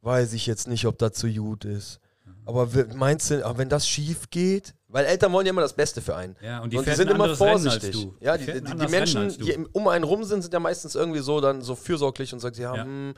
[0.02, 2.00] Weiß ich jetzt nicht, ob das so gut ist.
[2.44, 4.74] Aber we- meinst du, aber wenn das schief geht?
[4.88, 6.36] Weil Eltern wollen ja immer das Beste für einen.
[6.40, 8.08] Ja, und die, und die sind immer vorsichtig.
[8.20, 11.40] Ja, die, die, die Menschen, die um einen rum sind, sind ja meistens irgendwie so
[11.40, 12.84] dann so fürsorglich und sagen, ja, Ja.
[12.84, 13.14] Hm.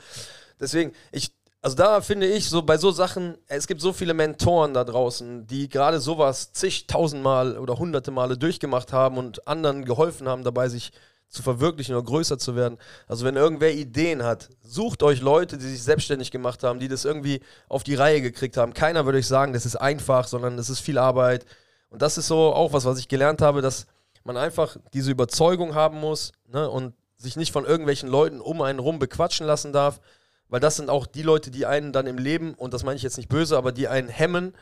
[0.60, 4.74] deswegen, ich, also da finde ich, so bei so Sachen, es gibt so viele Mentoren
[4.74, 10.44] da draußen, die gerade sowas zigtausendmal oder hunderte Male durchgemacht haben und anderen geholfen haben,
[10.44, 10.92] dabei sich
[11.28, 12.78] zu verwirklichen oder größer zu werden.
[13.06, 17.04] Also wenn irgendwer Ideen hat, sucht euch Leute, die sich selbstständig gemacht haben, die das
[17.04, 18.72] irgendwie auf die Reihe gekriegt haben.
[18.72, 21.44] Keiner würde euch sagen, das ist einfach, sondern das ist viel Arbeit.
[21.90, 23.86] Und das ist so auch was, was ich gelernt habe, dass
[24.24, 28.78] man einfach diese Überzeugung haben muss ne, und sich nicht von irgendwelchen Leuten um einen
[28.78, 30.00] rum bequatschen lassen darf,
[30.48, 33.02] weil das sind auch die Leute, die einen dann im Leben, und das meine ich
[33.02, 34.54] jetzt nicht böse, aber die einen hemmen,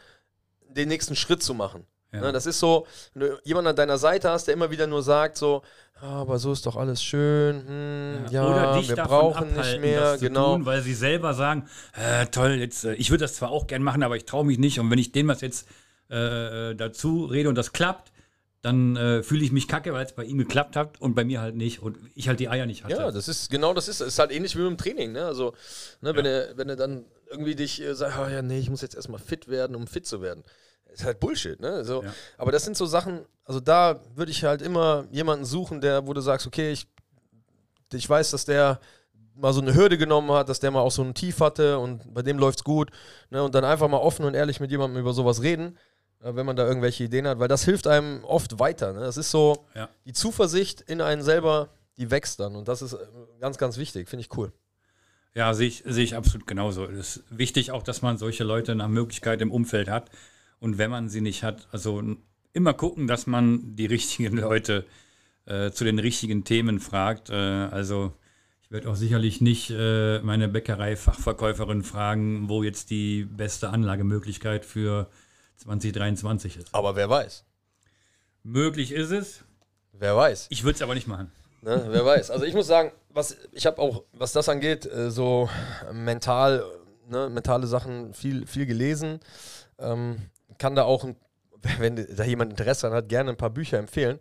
[0.69, 1.87] den nächsten Schritt zu machen.
[2.13, 2.21] Ja.
[2.21, 5.03] Ne, das ist so, wenn du jemanden an deiner Seite hast, der immer wieder nur
[5.03, 5.63] sagt so,
[6.01, 9.81] "Ah, aber so ist doch alles schön, hm, ja, Oder dich wir davon brauchen nicht
[9.81, 10.55] mehr, das zu genau.
[10.55, 13.83] tun, weil sie selber sagen, äh, toll, jetzt, äh, ich würde das zwar auch gern
[13.83, 14.79] machen, aber ich traue mich nicht.
[14.79, 15.69] Und wenn ich dem was jetzt
[16.09, 18.13] äh, dazu rede und das klappt,
[18.67, 21.41] dann äh, fühle ich mich kacke, weil es bei ihm geklappt hat und bei mir
[21.41, 22.97] halt nicht und ich halt die Eier nicht hatte.
[22.97, 25.25] Ja, das ist genau das ist, ist halt ähnlich wie mit dem Training, ne?
[25.25, 25.55] Also,
[26.01, 28.83] ne, wenn du wenn du dann irgendwie dich äh, sagst, oh ja, nee, ich muss
[28.83, 30.43] jetzt erstmal fit werden, um fit zu werden.
[30.93, 31.85] Ist halt Bullshit, ne?
[31.85, 32.13] So, Ja.
[32.39, 36.13] Aber das sind so Sachen, also da würde ich halt immer jemanden suchen, der, wo
[36.13, 36.89] du sagst, okay, ich,
[37.93, 38.81] ich weiß, dass der
[39.37, 42.13] mal so eine Hürde genommen hat, dass der mal auch so ein Tief hatte und
[42.13, 42.91] bei dem läuft's gut.
[43.31, 43.45] Ne?
[43.45, 45.79] Und dann einfach mal offen und ehrlich mit jemandem über sowas reden,
[46.35, 48.93] wenn man da irgendwelche Ideen hat, weil das hilft einem oft weiter.
[48.93, 49.01] Ne?
[49.01, 49.89] Das ist so, Ja.
[50.05, 51.69] die Zuversicht in einen selber,
[51.99, 52.57] die wächst dann.
[52.57, 52.99] Und das ist äh,
[53.41, 54.09] ganz, ganz wichtig.
[54.09, 54.53] Finde ich cool.
[55.35, 56.85] Ja, sehe ich, sehe ich absolut genauso.
[56.87, 60.11] Es ist wichtig auch, dass man solche Leute nach Möglichkeit im Umfeld hat.
[60.59, 62.03] Und wenn man sie nicht hat, also
[62.55, 64.85] immer gucken, dass man die richtigen Leute
[65.45, 67.29] äh, zu den richtigen Themen fragt.
[67.31, 68.13] Äh, also
[68.63, 75.09] ich werde auch sicherlich nicht äh, meine Bäckerei-Fachverkäuferin fragen, wo jetzt die beste Anlagemöglichkeit für
[75.57, 76.75] 2023 ist.
[76.75, 77.45] Aber wer weiß?
[78.43, 79.45] Möglich ist es.
[79.93, 80.47] Wer weiß?
[80.51, 81.33] Ich würde es aber nicht machen.
[81.63, 81.87] Ne?
[81.89, 82.31] Wer weiß.
[82.31, 85.49] Also ich muss sagen, was ich habe auch, was das angeht, äh, so
[85.93, 86.65] mental,
[87.09, 89.21] ne, mentale Sachen viel, viel gelesen.
[89.79, 90.19] Ähm,
[90.59, 91.07] kann da auch,
[91.79, 94.21] wenn da jemand Interesse dran hat, gerne ein paar Bücher empfehlen.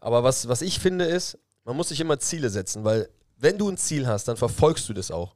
[0.00, 3.08] Aber was, was ich finde ist, man muss sich immer Ziele setzen, weil
[3.38, 5.34] wenn du ein Ziel hast, dann verfolgst du das auch.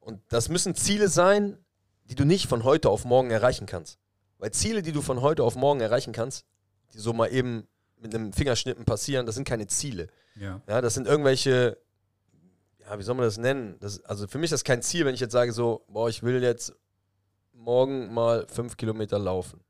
[0.00, 1.58] Und das müssen Ziele sein,
[2.04, 3.98] die du nicht von heute auf morgen erreichen kannst.
[4.44, 6.44] Weil Ziele, die du von heute auf morgen erreichen kannst,
[6.92, 7.66] die so mal eben
[7.96, 10.08] mit einem Fingerschnippen passieren, das sind keine Ziele.
[10.34, 10.60] Ja.
[10.68, 11.78] Ja, das sind irgendwelche,
[12.80, 13.78] ja, wie soll man das nennen?
[13.80, 16.22] Das, also für mich ist das kein Ziel, wenn ich jetzt sage so, boah, ich
[16.22, 16.74] will jetzt
[17.54, 19.64] morgen mal fünf Kilometer laufen.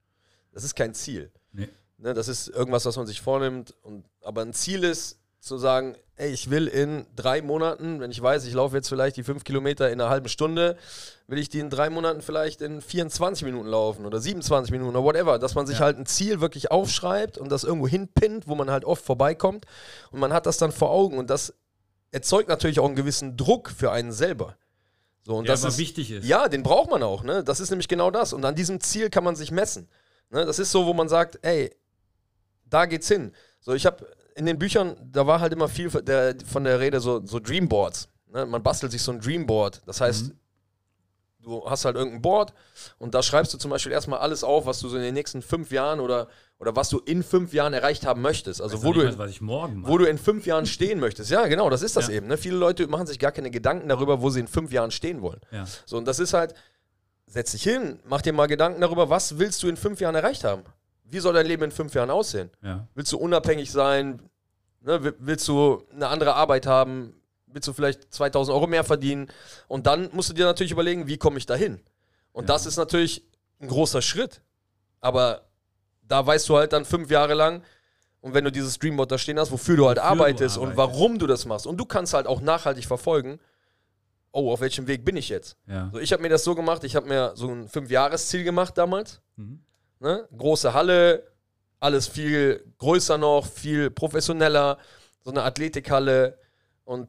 [0.50, 1.30] Das ist kein Ziel.
[1.52, 1.68] Nee.
[1.98, 3.76] Ne, das ist irgendwas, was man sich vornimmt.
[3.82, 8.20] Und, aber ein Ziel ist zu sagen, ey, ich will in drei Monaten, wenn ich
[8.22, 10.76] weiß, ich laufe jetzt vielleicht die fünf Kilometer in einer halben Stunde,
[11.26, 15.04] will ich die in drei Monaten vielleicht in 24 Minuten laufen oder 27 Minuten oder
[15.04, 15.38] whatever.
[15.38, 15.84] Dass man sich Ja.
[15.86, 19.66] halt ein Ziel wirklich aufschreibt und das irgendwo hinpinnt, wo man halt oft vorbeikommt.
[20.12, 21.52] Und man hat das dann vor Augen und das
[22.10, 24.56] erzeugt natürlich auch einen gewissen Druck für einen selber.
[25.24, 26.26] So, und Der das ist, wichtig ist.
[26.26, 27.42] ja, den braucht man auch, ne?
[27.42, 28.32] Das ist nämlich genau das.
[28.32, 29.88] Und an diesem Ziel kann man sich messen.
[30.30, 30.44] Ne?
[30.46, 31.74] Das ist so, wo man sagt, ey,
[32.68, 33.32] da geht's hin.
[33.60, 36.80] So, ich habe in den Büchern, da war halt immer viel von der, von der
[36.80, 38.08] Rede so, so Dreamboards.
[38.32, 38.46] Ne?
[38.46, 39.82] Man bastelt sich so ein Dreamboard.
[39.86, 40.32] Das heißt,
[41.42, 42.52] du hast halt irgendein Board
[42.98, 45.42] und da schreibst du zum Beispiel erstmal alles auf, was du so in den nächsten
[45.42, 46.28] fünf Jahren oder,
[46.58, 48.60] oder was du in fünf Jahren erreicht haben möchtest.
[48.62, 49.00] Also, Weiß wo du,
[49.44, 49.92] morgen mache.
[49.92, 51.30] wo du in fünf Jahren stehen möchtest.
[51.30, 52.14] Ja, genau, das ist das Ja.
[52.14, 52.26] eben.
[52.28, 52.36] Ne?
[52.38, 55.40] Viele Leute machen sich gar keine Gedanken darüber, wo sie in fünf Jahren stehen wollen.
[55.52, 55.66] ja.
[55.84, 56.54] So, und das ist halt,
[57.26, 60.44] setz dich hin, mach dir mal Gedanken darüber, was willst du in fünf Jahren erreicht
[60.44, 60.62] haben?
[61.14, 62.50] Wie soll dein Leben in fünf Jahren aussehen?
[62.62, 62.86] Ja.
[62.94, 64.20] Willst du unabhängig sein?
[64.80, 65.02] Ne?
[65.04, 67.14] Wi- Willst du eine andere Arbeit haben?
[67.46, 69.28] Willst du vielleicht 2000 Euro mehr verdienen?
[69.68, 71.80] Und dann musst du dir natürlich überlegen, wie komme ich dahin?
[72.32, 72.54] Und Ja.
[72.54, 73.24] das ist natürlich
[73.60, 74.40] ein großer Schritt.
[75.00, 75.42] Aber
[76.02, 77.62] da weißt du halt dann fünf Jahre lang,
[78.20, 80.70] und wenn du dieses Dreamboard da stehen hast, wofür du halt Wofür du arbeitest und
[80.72, 80.78] arbeitest.
[80.98, 81.66] warum du das machst.
[81.66, 83.38] Und du kannst halt auch nachhaltig verfolgen,
[84.32, 85.56] oh, auf welchem Weg bin ich jetzt?
[85.66, 85.90] Ja.
[85.92, 89.20] So, ich habe mir das so gemacht, ich habe mir so ein Fünfjahresziel gemacht damals.
[89.36, 89.60] Mhm.
[90.04, 90.28] Ne?
[90.36, 91.32] Große Halle,
[91.80, 94.76] alles viel größer noch, viel professioneller,
[95.22, 96.38] so eine Athletikhalle.
[96.84, 97.08] Und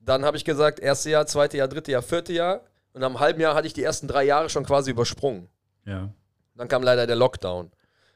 [0.00, 2.62] dann habe ich gesagt, erste Jahr, zweite Jahr, dritte Jahr, vierte Jahr.
[2.94, 5.48] Und einem halben Jahr hatte ich die ersten drei Jahre schon quasi übersprungen.
[5.84, 6.12] Ja.
[6.56, 7.70] Dann kam leider der Lockdown.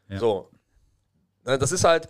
[0.08, 0.18] Ja.
[0.18, 0.50] So.
[1.44, 2.08] Ne, Das ist halt,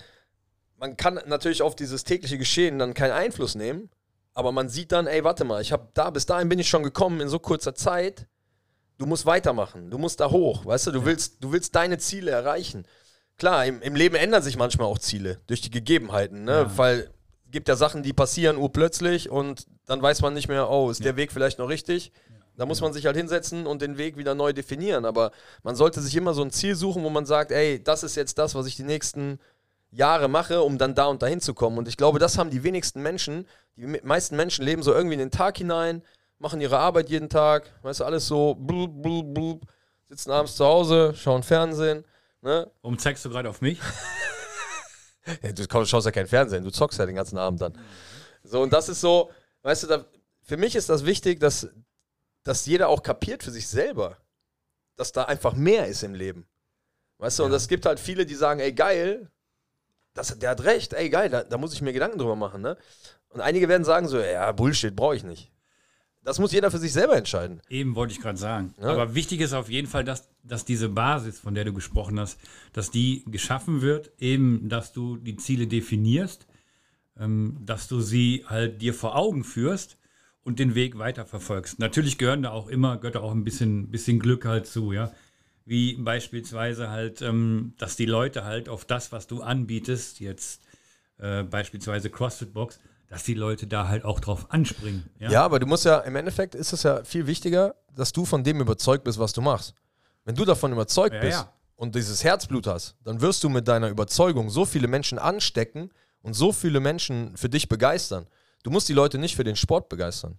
[0.78, 3.90] man kann natürlich auf dieses tägliche Geschehen dann keinen Einfluss nehmen,
[4.32, 6.82] aber man sieht dann, ey, warte mal, ich habe da, bis dahin bin ich schon
[6.82, 8.26] gekommen in so kurzer Zeit.
[8.98, 12.30] Du musst weitermachen, du musst da hoch, weißt du, du willst, du willst deine Ziele
[12.30, 12.86] erreichen.
[13.36, 16.52] Klar, im, im Leben ändern sich manchmal auch Ziele durch die Gegebenheiten, ne?
[16.52, 16.78] Ja.
[16.78, 17.10] Weil
[17.44, 21.04] es gibt ja Sachen, die passieren urplötzlich und dann weiß man nicht mehr, oh, ist
[21.04, 22.12] der Weg vielleicht noch richtig?
[22.56, 25.04] Da muss man sich halt hinsetzen und den Weg wieder neu definieren.
[25.04, 25.30] Aber
[25.62, 28.38] man sollte sich immer so ein Ziel suchen, wo man sagt, ey, das ist jetzt
[28.38, 29.38] das, was ich die nächsten
[29.90, 31.76] Jahre mache, um dann da und dahin zu kommen.
[31.76, 33.46] Und ich glaube, das haben die wenigsten Menschen.
[33.76, 36.02] Die me- meisten Menschen leben so irgendwie in den Tag hinein,
[36.38, 39.62] machen ihre Arbeit jeden Tag, weißt du, alles so, blub, blub, blub,
[40.08, 42.04] sitzen abends zu Hause, schauen Fernsehen.
[42.42, 42.70] Ne?
[42.82, 43.80] Warum zeigst du gerade auf mich?
[45.42, 47.76] Ja, du schaust ja kein Fernsehen, du zockst ja den ganzen Abend dann.
[48.44, 49.32] So, und das ist so,
[49.62, 50.04] weißt du, da,
[50.42, 51.68] für mich ist das wichtig, dass,
[52.44, 54.16] dass jeder auch kapiert für sich selber,
[54.94, 56.46] dass da einfach mehr ist im Leben.
[57.18, 57.56] Weißt du, und Ja.
[57.56, 59.28] es gibt halt viele, die sagen, ey, geil,
[60.14, 62.78] das, der hat recht, ey, geil, da, da muss ich mir Gedanken drüber machen, ne?
[63.28, 65.50] Und einige werden sagen so, ja, Bullshit, brauche ich nicht.
[66.26, 67.60] Das muss jeder für sich selber entscheiden.
[67.70, 68.74] Eben wollte ich gerade sagen.
[68.80, 68.88] Ja.
[68.88, 72.40] Aber wichtig ist auf jeden Fall, dass, dass diese Basis, von der du gesprochen hast,
[72.72, 76.48] dass die geschaffen wird, eben, dass du die Ziele definierst,
[77.16, 79.98] ähm, dass du sie halt dir vor Augen führst
[80.42, 81.78] und den Weg weiterverfolgst.
[81.78, 85.12] Natürlich gehören da auch immer, gehört da auch ein bisschen, bisschen Glück halt zu, ja.
[85.64, 90.60] Wie beispielsweise halt, ähm, dass die Leute halt auf das, was du anbietest, jetzt
[91.18, 95.08] äh, beispielsweise CrossFit Box, dass die Leute da halt auch drauf anspringen.
[95.18, 98.24] Ja, Ja, aber du musst ja, im Endeffekt ist es ja viel wichtiger, dass du
[98.24, 99.74] von dem überzeugt bist, was du machst.
[100.24, 101.52] Wenn du davon überzeugt Ja, bist ja.
[101.76, 105.90] und dieses Herzblut hast, dann wirst du mit deiner Überzeugung so viele Menschen anstecken
[106.22, 108.26] und so viele Menschen für dich begeistern.
[108.64, 110.38] Du musst die Leute nicht für den Sport begeistern.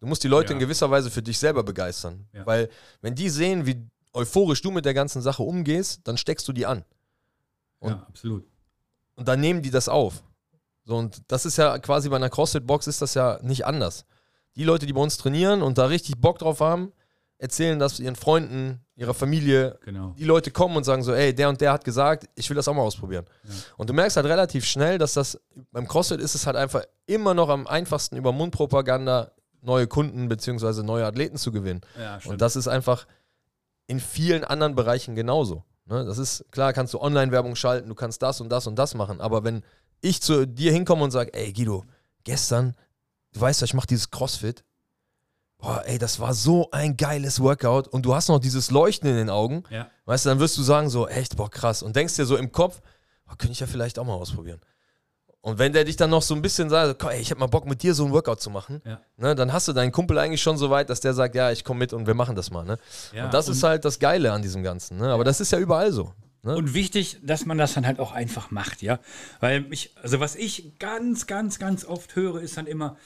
[0.00, 2.26] Du musst die Leute in gewisser Weise für dich selber begeistern.
[2.44, 2.70] Weil,
[3.02, 3.84] wenn die sehen, wie
[4.14, 6.84] euphorisch du mit der ganzen Sache umgehst, dann steckst du die an.
[7.82, 8.46] ja, absolut.
[9.16, 10.22] Und dann nehmen die das auf.
[10.88, 14.06] So, und das ist ja quasi bei einer CrossFit-Box ist das ja nicht anders.
[14.56, 16.92] Die Leute, die bei uns trainieren und da richtig Bock drauf haben,
[17.36, 19.78] erzählen das ihren Freunden, ihrer Familie.
[19.84, 20.14] Genau.
[20.18, 22.68] Die Leute kommen und sagen so, ey, der und der hat gesagt, ich will das
[22.68, 23.26] auch mal ausprobieren.
[23.76, 25.38] Und du merkst halt relativ schnell, dass das
[25.72, 30.82] beim CrossFit ist es halt einfach immer noch am einfachsten über Mundpropaganda neue Kunden bzw.
[30.84, 31.82] neue Athleten zu gewinnen.
[32.00, 33.06] Ja, Und das ist einfach
[33.88, 35.64] in vielen anderen Bereichen genauso.
[35.84, 36.06] Ne?
[36.06, 39.20] Das ist klar, kannst du Online-Werbung schalten, du kannst das und das und das machen.
[39.20, 39.62] Aber wenn
[40.00, 41.84] ich zu dir hinkomme und sage, ey Guido,
[42.24, 42.74] gestern,
[43.32, 44.64] du weißt ja, ich mache dieses CrossFit.
[45.58, 49.16] Boah, ey, das war so ein geiles Workout und du hast noch dieses Leuchten in
[49.16, 49.64] den Augen.
[49.70, 49.90] Ja.
[50.04, 51.82] Weißt du, dann wirst du sagen so, echt, boah, krass.
[51.82, 52.80] Und denkst dir so im Kopf,
[53.26, 54.60] boah, könnte ich ja vielleicht auch mal ausprobieren.
[55.40, 57.46] Und wenn der dich dann noch so ein bisschen sagt, komm, ey, ich hab mal
[57.46, 59.00] Bock mit dir so ein Workout zu machen, Ja.
[59.16, 61.64] ne, dann hast du deinen Kumpel eigentlich schon so weit, dass der sagt, ja, ich
[61.64, 62.64] komme mit und wir machen das mal.
[62.64, 62.78] Ne?
[63.12, 64.98] Ja, und das ist halt das Geile an diesem Ganzen.
[64.98, 65.10] Ne?
[65.12, 66.12] Aber das ist ja überall so.
[66.48, 66.56] Ne?
[66.56, 69.00] Und wichtig, dass man das dann halt auch einfach macht, ja.
[69.40, 72.96] Weil ich, also was ich ganz, ganz, ganz oft höre, ist dann immer,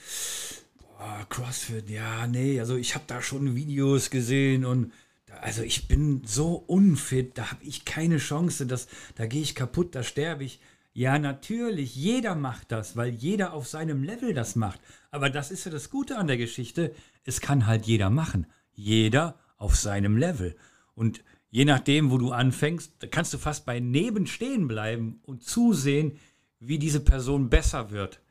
[0.79, 4.93] boah, CrossFit, ja, nee, also ich habe da schon Videos gesehen und
[5.41, 9.93] also ich bin so unfit, da habe ich keine Chance, das, da gehe ich kaputt,
[9.93, 10.61] da sterbe ich.
[10.93, 14.79] Ja, natürlich, jeder macht das, weil jeder auf seinem Level das macht.
[15.11, 18.45] Aber das ist ja das Gute an der Geschichte, es kann halt jeder machen.
[18.73, 20.55] Jeder auf seinem Level.
[20.95, 21.23] Und
[21.53, 26.17] je nachdem, wo du anfängst, kannst du fast bei neben stehen bleiben und zusehen,
[26.59, 28.21] wie diese Person besser wird,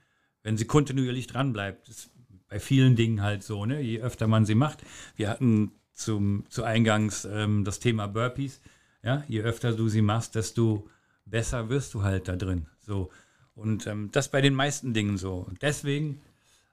[0.43, 1.89] wenn sie kontinuierlich dran bleibt.
[1.89, 2.11] Das ist
[2.49, 3.81] bei vielen Dingen halt so, ne?
[3.81, 4.81] je öfter man sie macht.
[5.15, 8.61] Wir hatten zum, zu Eingangs ähm, das Thema Burpees.
[9.05, 9.23] Ja?
[9.29, 10.89] Je öfter du sie machst, desto
[11.25, 12.67] besser wirst du halt da drin.
[12.81, 13.11] So.
[13.55, 15.37] Und ähm, das bei den meisten Dingen so.
[15.37, 16.21] Und deswegen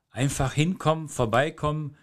[0.09, 1.95] einfach hinkommen, vorbeikommen,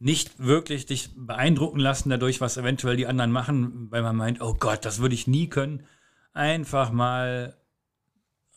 [0.00, 4.54] nicht wirklich dich beeindrucken lassen dadurch, was eventuell die anderen machen, weil man meint, oh
[4.54, 5.84] Gott, das würde ich nie können.
[6.32, 7.54] Einfach mal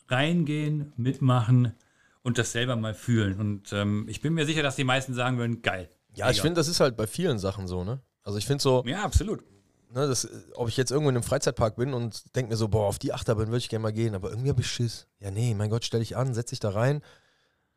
[0.08, 1.74] reingehen, mitmachen
[2.22, 3.38] und das selber mal fühlen.
[3.38, 5.90] Und ähm, ich bin mir sicher, dass die meisten sagen würden, geil.
[6.14, 7.84] Ja, ich finde, das ist halt bei vielen Sachen so.
[7.84, 8.00] Ne?
[8.22, 9.44] Also ich finde so, Ja, absolut.
[9.90, 12.86] ne, das, ob ich jetzt irgendwo in einem Freizeitpark bin und denke mir so, boah,
[12.86, 15.08] auf die Achterbahn würde ich gerne mal gehen, aber irgendwie habe ich Schiss.
[15.20, 17.02] Ja, nee, mein Gott, stell dich an, setz dich da rein.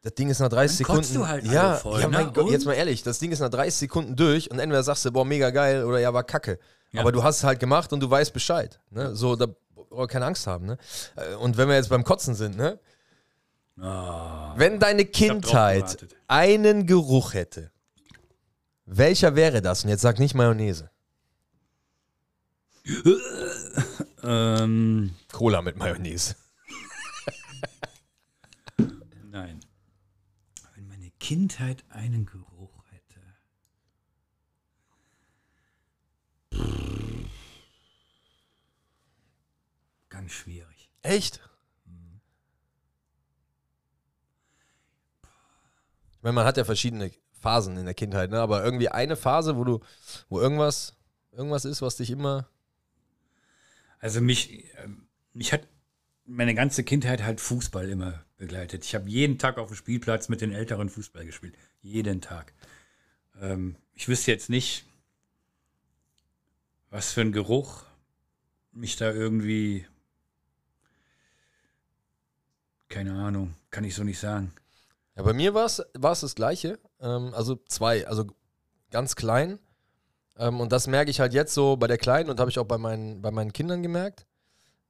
[0.01, 1.13] Das Ding ist nach 30 Dann Sekunden.
[1.15, 2.31] du halt ja, voll, ja, mein ne?
[2.33, 2.51] Gott, Und?
[2.51, 5.25] jetzt mal ehrlich, das Ding ist nach 30 Sekunden durch und entweder sagst du, boah,
[5.25, 6.59] mega geil oder ja, war kacke.
[6.91, 7.01] Ja.
[7.01, 8.79] Aber du hast es halt gemacht und du weißt Bescheid.
[8.91, 9.15] Ne?
[9.15, 9.47] So, da
[9.89, 10.65] brauch ich keine Angst haben.
[10.65, 10.77] Ne?
[11.15, 12.79] Äh, Und wenn wir jetzt beim Kotzen sind, ne?
[14.55, 17.71] Wenn deine Kindheit einen Geruch hätte,
[18.85, 19.83] welcher wäre das?
[19.83, 20.89] Und jetzt sag nicht Mayonnaise.
[24.23, 26.35] Ähm, Cola mit Mayonnaise.
[29.29, 29.59] nein.
[30.75, 33.19] Wenn meine Kindheit einen Geruch hätte.
[40.07, 40.89] Ganz schwierig.
[41.01, 41.41] Echt?
[46.13, 48.39] Ich meine, man hat ja verschiedene Phasen in der Kindheit, ne?
[48.39, 49.81] aber irgendwie eine Phase, wo du,
[50.29, 50.95] wo irgendwas,
[51.33, 52.49] irgendwas ist, was dich immer.
[53.99, 55.67] Also mich, ähm, mich hat
[56.23, 58.85] meine ganze Kindheit halt Fußball immer begleitet.
[58.85, 61.55] Ich habe jeden Tag auf dem Spielplatz mit den Älteren Fußball gespielt.
[61.81, 62.53] Jeden Tag.
[63.41, 64.85] Ähm, ich wüsste jetzt nicht,
[66.89, 67.83] was für ein Geruch
[68.71, 69.85] mich da irgendwie.
[72.89, 74.53] Keine Ahnung, kann ich so nicht sagen.
[75.15, 76.79] Ja, bei mir war es das Gleiche.
[77.01, 78.25] Ähm, also zwei, also
[78.91, 79.59] ganz klein.
[80.37, 82.65] Ähm, und das merke ich halt jetzt so bei der Kleinen und habe ich auch
[82.65, 84.25] bei meinen, bei meinen Kindern gemerkt.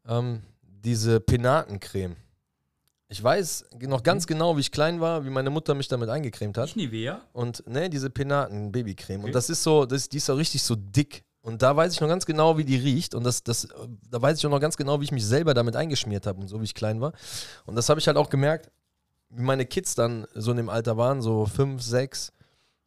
[0.05, 2.17] Ähm, diese Penatencreme.
[3.09, 6.57] Ich weiß noch ganz genau, wie ich klein war, wie meine Mutter mich damit eingecremt
[6.57, 6.65] hat.
[6.65, 7.21] Nicht Nivea?
[7.31, 9.19] Und ne, diese Penaten-Babycreme.
[9.19, 9.27] Okay.
[9.27, 11.23] Und das ist so, das, die ist so richtig so dick.
[11.41, 13.15] Und da weiß ich noch ganz genau, wie die riecht.
[13.15, 13.69] Und das, das,
[14.09, 16.49] da weiß ich auch noch ganz genau, wie ich mich selber damit eingeschmiert habe und
[16.49, 17.13] so, wie ich klein war.
[17.65, 18.69] Und das habe ich halt auch gemerkt,
[19.29, 22.33] wie meine Kids dann so in dem Alter waren, so fünf, sechs,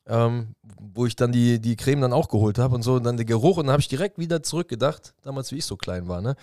[0.07, 2.95] ähm, wo ich dann die, die Creme dann auch geholt habe und so.
[2.97, 5.79] Und dann der Geruch und dann habe ich direkt wieder zurückgedacht, damals wie ich so
[5.79, 6.21] klein war.
[6.21, 6.37] Ne?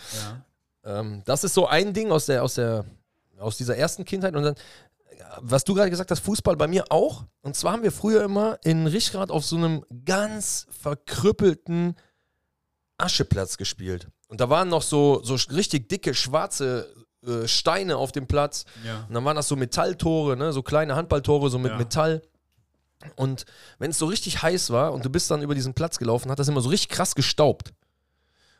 [0.84, 0.99] Ja.
[0.99, 2.86] Ähm, das ist so ein Ding aus der, aus der,
[3.39, 4.35] aus dieser ersten Kindheit.
[4.35, 4.55] Und dann,
[5.39, 7.25] was du gerade gesagt hast, Fußball bei mir auch.
[7.41, 11.95] Und zwar haben wir früher immer in Richgrad auf so einem ganz verkrüppelten
[12.97, 14.07] Ascheplatz gespielt.
[14.27, 16.93] Und da waren noch so, so richtig dicke, schwarze
[17.25, 18.65] äh, Steine auf dem Platz.
[18.85, 19.05] Ja.
[19.07, 20.51] Und dann waren das so Metalltore, ne?
[20.51, 21.77] so kleine Handballtore, so mit Ja.
[21.77, 22.21] Metall.
[23.15, 23.45] Und
[23.77, 26.39] wenn es so richtig heiß war und du bist dann über diesen Platz gelaufen, hat
[26.39, 27.71] das immer so richtig krass gestaubt.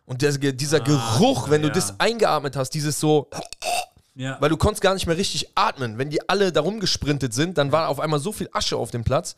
[0.06, 1.74] Und der, dieser Ah, Geruch, wenn du ja.
[1.74, 3.30] das eingeatmet hast, dieses so,
[4.18, 4.38] Ja.
[4.42, 6.00] weil du konntest gar nicht mehr richtig atmen.
[6.00, 9.04] Wenn die alle da rumgesprintet sind, dann war auf einmal so viel Asche auf dem
[9.04, 9.36] Platz.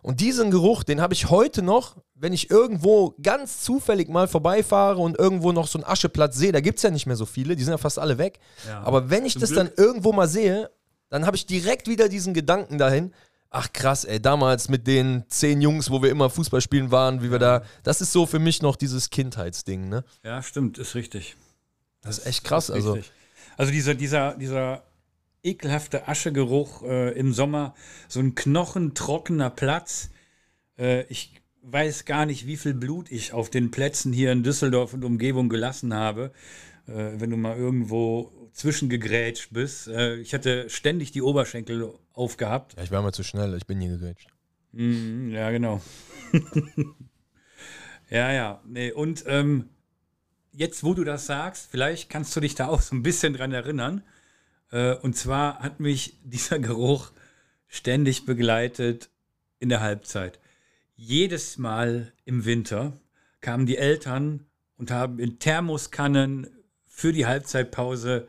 [0.00, 5.00] Und diesen Geruch, den habe ich heute noch, wenn ich irgendwo ganz zufällig mal vorbeifahre
[5.00, 6.52] und irgendwo noch so einen Ascheplatz sehe.
[6.52, 8.38] Da gibt es ja nicht mehr so viele, die sind ja fast alle weg.
[8.66, 8.82] Ja.
[8.82, 9.76] Aber wenn ich Zum das Glück.
[9.76, 10.70] dann irgendwo mal sehe,
[11.10, 13.12] dann habe ich direkt wieder diesen Gedanken dahin.
[13.50, 17.30] Ach krass, ey, damals mit den zehn Jungs, wo wir immer Fußball spielen waren, wie
[17.30, 17.62] wir da.
[17.82, 20.02] Das ist so für mich noch dieses Kindheitsding, ne?
[20.24, 21.36] ja, stimmt, ist richtig.
[22.02, 22.70] Das ist echt krass.
[22.70, 23.12] Also, Richtig.
[23.56, 24.84] Also dieser, dieser, dieser
[25.42, 27.74] ekelhafte Aschegeruch äh, im Sommer,
[28.08, 30.10] so ein knochentrockener Platz.
[30.78, 34.94] Äh, ich weiß gar nicht, wie viel Blut ich auf den Plätzen hier in Düsseldorf
[34.94, 36.32] und Umgebung gelassen habe,
[36.86, 39.88] äh, wenn du mal irgendwo zwischengegrätscht bist.
[39.88, 42.74] Äh, ich hatte ständig die Oberschenkel aufgehabt.
[42.76, 44.28] ja, ich war mal zu schnell, ich bin hier gegrätscht.
[44.72, 45.80] Mhm, ja, genau.
[48.10, 48.60] ja, ja.
[48.66, 49.68] Nee, und ähm,
[50.54, 53.52] jetzt, wo du das sagst, vielleicht kannst du dich da auch so ein bisschen dran
[53.52, 54.02] erinnern.
[54.70, 57.10] Äh, und zwar hat mich dieser Geruch
[57.68, 59.10] ständig begleitet
[59.58, 60.38] in der Halbzeit.
[60.96, 62.92] Jedes Mal im Winter
[63.40, 64.46] kamen die Eltern
[64.76, 66.48] und haben in Thermoskannen
[66.86, 68.28] für die Halbzeitpause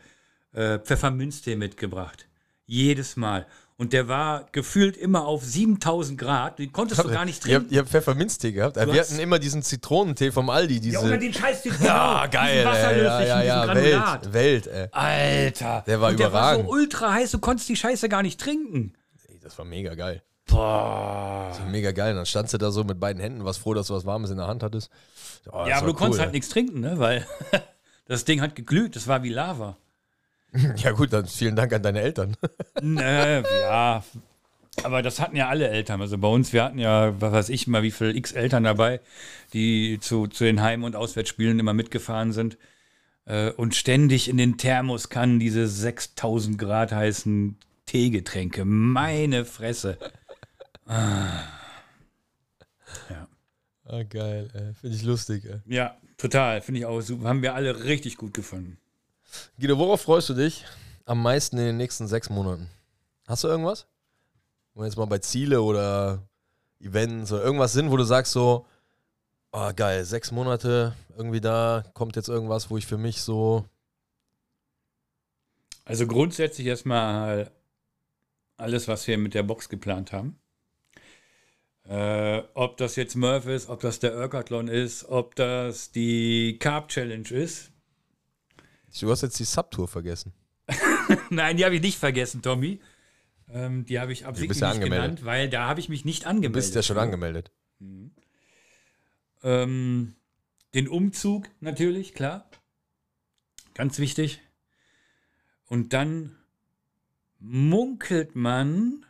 [0.53, 2.28] äh, Pfefferminztee mitgebracht.
[2.65, 3.45] Jedes Mal.
[3.78, 6.59] Und der war gefühlt immer auf 7000 Grad.
[6.59, 7.67] Den konntest du gar nicht trinken.
[7.73, 8.78] ihr habt Pfefferminztee gehabt.
[8.78, 10.80] wir hast- hatten immer diesen Zitronentee vom Aldi.
[10.80, 13.76] Diese, Ja, oder den Scheiß, den Ja, geil, ey, ja, ja, ja.
[13.76, 14.88] Welt, Welt, ey.
[14.93, 15.84] Alter.
[15.86, 16.69] Der war und der war so überragend.
[16.69, 18.93] ultra heiß, du konntest die Scheiße gar nicht trinken.
[19.28, 20.23] Ey, Das war mega geil.
[20.47, 21.47] Boah.
[21.49, 22.11] Das war mega geil.
[22.11, 24.30] Und dann standst du da so mit beiden Händen, warst froh, dass du was Warmes
[24.30, 24.89] in der Hand hattest.
[25.51, 26.97] Oh, Ja, aber du konntest cool, halt nichts trinken, ne?
[26.97, 27.26] Weil
[28.05, 29.76] das Ding hat geglüht, das war wie Lava.
[30.78, 32.36] Ja, gut, dann vielen Dank an deine Eltern.
[32.82, 34.03] Ne, ja.
[34.84, 36.01] Aber das hatten ja alle Eltern.
[36.01, 38.99] Also bei uns, wir hatten ja, was weiß ich mal, wie viele x Eltern dabei,
[39.53, 42.58] die zu, zu den Heim- und Auswärtsspielen immer mitgefahren sind.
[43.26, 48.66] Äh, und ständig in den Thermoskannen diese 6000 Grad heißen Teegetränke.
[48.66, 49.97] Meine Fresse.
[53.88, 54.74] Ah, geil, ey.
[54.74, 55.62] Finde ich lustig, ey.
[55.66, 56.62] Ja, total.
[56.62, 57.30] Finde ich auch super.
[57.30, 58.78] Haben wir alle richtig gut gefunden.
[59.60, 60.66] Guido, worauf freust du dich
[61.06, 62.70] am meisten in den nächsten sechs Monaten?
[63.28, 63.88] Hast du irgendwas?
[64.74, 66.22] Wenn wir jetzt mal bei Ziele oder
[66.80, 68.66] Events oder irgendwas sind, wo du sagst so,
[69.52, 73.66] oh, geil, sechs Monate, irgendwie da kommt jetzt irgendwas, wo ich für mich so,
[75.86, 77.52] Also grundsätzlich erstmal
[78.58, 80.40] alles, was wir mit der Box geplant haben.
[81.88, 86.90] Äh, ob das jetzt Murph ist, ob das der Urkathlon ist, ob das die Carb
[86.90, 87.72] Challenge ist.
[89.02, 90.34] Du hast jetzt die Subtour vergessen.
[91.30, 92.80] Nein, die habe ich nicht vergessen, Tommy.
[93.50, 95.06] Ähm, die habe ich absichtlich ja nicht angemeldet.
[95.18, 96.54] genannt, weil da habe ich mich nicht Du angemeldet.
[96.54, 97.52] bist ja schon angemeldet.
[99.43, 100.16] Ähm,
[100.74, 102.50] den Umzug natürlich, klar.
[103.76, 104.41] Ganz wichtig.
[105.68, 106.36] Und dann
[107.39, 109.06] munkelt man,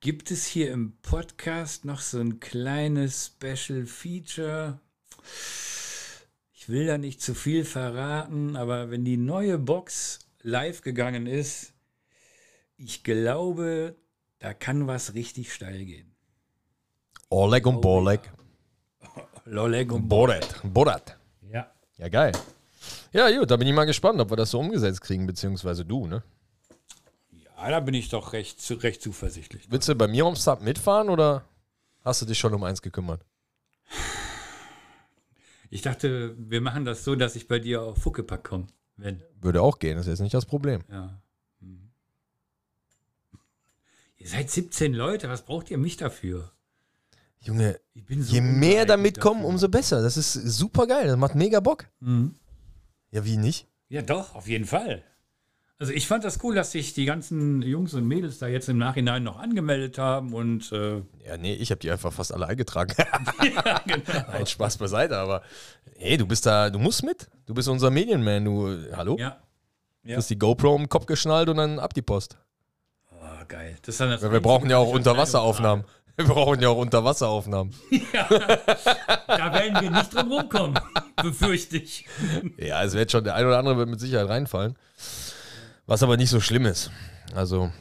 [0.00, 4.80] gibt es hier im Podcast noch so ein kleines Special Feature.
[6.68, 11.72] Ich will da nicht zu viel verraten, aber wenn die neue Box live gegangen ist,
[12.76, 13.96] ich glaube,
[14.38, 16.14] da kann was richtig steil gehen.
[17.30, 18.20] Oleg und Borleg.
[19.46, 20.60] Loleg und Borat.
[20.62, 21.16] Borat.
[21.50, 21.72] Ja.
[21.96, 22.32] Ja, geil.
[23.12, 26.06] Ja, gut, da bin ich mal gespannt, ob wir das so umgesetzt kriegen, beziehungsweise du,
[26.06, 26.22] ne?
[27.30, 29.70] Ja, da bin ich doch recht, recht zuversichtlich.
[29.70, 31.46] Willst du bei mir am Start mitfahren oder
[32.04, 33.24] hast du dich schon um eins gekümmert?
[35.70, 38.66] Ich dachte, wir machen das so, dass ich bei dir auf Fuckepack komme.
[38.96, 39.22] Wenn.
[39.40, 40.82] Würde auch gehen, das ist jetzt nicht das Problem.
[40.90, 41.22] Ja.
[41.60, 41.90] Hm.
[44.16, 46.52] Ihr seid 17 Leute, was braucht ihr mich dafür?
[47.40, 49.50] Junge, so je mehr da ungeeignet mitkommen, dafür.
[49.50, 50.02] umso besser.
[50.02, 51.86] Das ist super geil, das macht mega Bock.
[52.00, 52.34] Mhm.
[53.10, 53.68] Ja, wie nicht?
[53.88, 55.04] Ja, doch, auf jeden Fall.
[55.80, 58.78] Also ich fand das cool, dass sich die ganzen Jungs und Mädels da jetzt im
[58.78, 62.92] Nachhinein noch angemeldet haben und äh, Ja, nee, ich habe die einfach fast alle eingetragen.
[63.54, 64.26] ja, genau.
[64.32, 65.42] Nein, Spaß beiseite, aber
[65.96, 67.28] hey, du bist da, du musst mit.
[67.46, 69.16] Du bist unser Medienman, du, hallo?
[69.20, 69.36] Ja.
[70.02, 72.38] Du hast die GoPro den Kopf geschnallt und dann ab die Post.
[73.12, 73.76] Oh, geil.
[73.82, 75.84] Das ist dann das Weil wir brauchen ja auch Unterwasseraufnahmen.
[76.16, 77.72] Wir brauchen ja auch Unterwasseraufnahmen.
[78.10, 80.80] Da werden wir nicht drum rumkommen,
[81.22, 82.04] befürchte ich.
[82.56, 84.76] Ja, es wird schon, der ein oder andere wird mit Sicherheit reinfallen.
[85.88, 86.90] Was aber nicht so schlimm ist.
[87.34, 87.72] Also,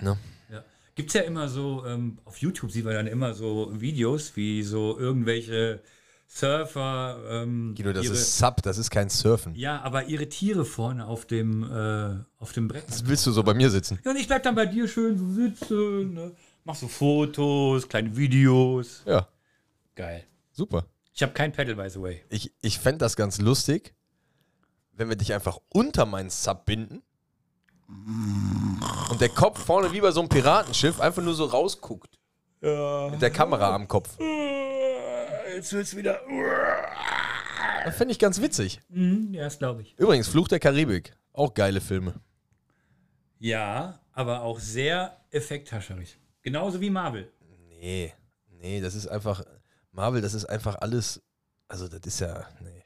[0.00, 0.16] ne?
[0.50, 0.64] Ja.
[0.94, 4.62] Gibt es ja immer so, ähm, auf YouTube sieht man dann immer so Videos, wie
[4.62, 5.82] so irgendwelche
[6.26, 7.18] Surfer.
[7.28, 9.54] Ähm, Guido, das ihre, ist Sub, das ist kein Surfen.
[9.54, 12.88] Ja, aber ihre Tiere vorne auf dem, äh, auf dem Brett.
[12.88, 13.98] Das willst du so bei mir sitzen?
[14.02, 16.32] Ja, und ich bleib dann bei dir schön so sitzen, ne?
[16.64, 19.02] mach so Fotos, kleine Videos.
[19.04, 19.28] Ja,
[19.94, 20.24] Geil.
[20.52, 20.86] super.
[21.12, 22.22] Ich habe kein Pedal, by the way.
[22.30, 23.94] Ich, ich fände das ganz lustig,
[24.96, 27.02] wenn wir dich einfach unter meinen Sub binden
[29.10, 32.18] und der Kopf vorne wie bei so einem Piratenschiff einfach nur so rausguckt.
[32.60, 33.08] Ja.
[33.10, 34.16] Mit der Kamera am Kopf.
[35.54, 36.20] Jetzt wird's wieder.
[37.84, 38.80] Das fände ich ganz witzig.
[38.88, 39.94] Mhm, ja, das glaube ich.
[39.98, 41.14] Übrigens, Fluch der Karibik.
[41.32, 42.14] Auch geile Filme.
[43.38, 46.18] Ja, aber auch sehr effekthascherig.
[46.42, 47.30] Genauso wie Marvel.
[47.68, 48.14] Nee,
[48.48, 49.44] nee, das ist einfach.
[49.92, 51.22] Marvel, das ist einfach alles.
[51.68, 52.46] Also, das ist ja.
[52.60, 52.83] Nee.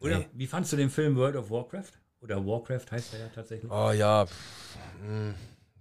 [0.00, 0.28] Oder Nee.
[0.32, 1.92] wie fandst du den Film World of Warcraft?
[2.22, 3.70] Oder Warcraft heißt er ja tatsächlich.
[3.70, 4.26] Oh ja.
[4.26, 4.34] pff,
[5.02, 5.34] hm,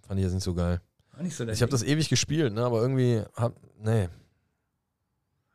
[0.07, 0.81] fand ich jetzt nicht so geil.
[1.13, 3.23] War nicht so Ich habe das ewig gespielt, ne, aber irgendwie.
[3.35, 4.07] Hab, nee.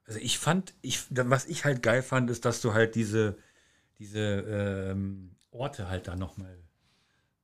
[0.07, 3.37] Also ich fand, ich, was ich halt geil fand, ist, dass du halt diese,
[3.99, 6.59] diese ähm, Orte halt da nochmal,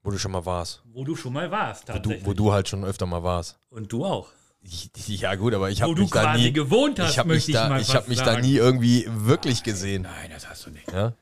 [0.02, 0.82] Wo du schon mal warst.
[0.92, 2.26] wo du schon mal warst, Wo du, tatsächlich.
[2.26, 3.58] wo du halt schon öfter mal warst.
[3.70, 4.30] Und du auch.
[4.62, 4.90] Ich-
[5.20, 6.52] Ja, gut, aber ich habe Wo du mich da nie.
[6.52, 9.06] gewohnt hast, Ich habe mich, möchte ich da, ich fast hab mich da nie irgendwie
[9.08, 10.02] wirklich gesehen.
[10.02, 10.90] Nein, das hast du nicht.
[10.92, 11.14] Ja?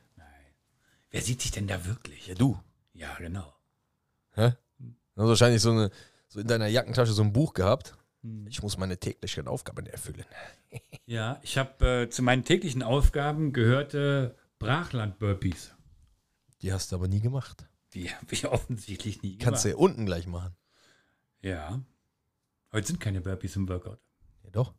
[1.11, 2.27] Wer sieht dich denn da wirklich?
[2.27, 2.59] ja, du.
[2.93, 3.55] Ja, genau.
[4.35, 4.53] Hä?
[4.79, 5.91] Du hast wahrscheinlich so, eine,
[6.29, 7.97] so in deiner Jackentasche so ein Buch gehabt.
[8.23, 8.47] Hm.
[8.49, 10.25] Ich muss meine täglichen Aufgaben erfüllen.
[11.07, 15.75] Ja, ich habe äh, zu meinen täglichen Aufgaben gehörte Brachland-Burpees.
[16.61, 17.67] Die hast du aber nie gemacht.
[17.95, 19.81] Die habe ich offensichtlich nie Kannst du gemacht.
[19.81, 20.55] ja unten gleich machen.
[21.41, 21.81] Ja.
[22.73, 23.99] Heute sind keine Burpees im Workout.
[24.45, 24.75] Ja, doch.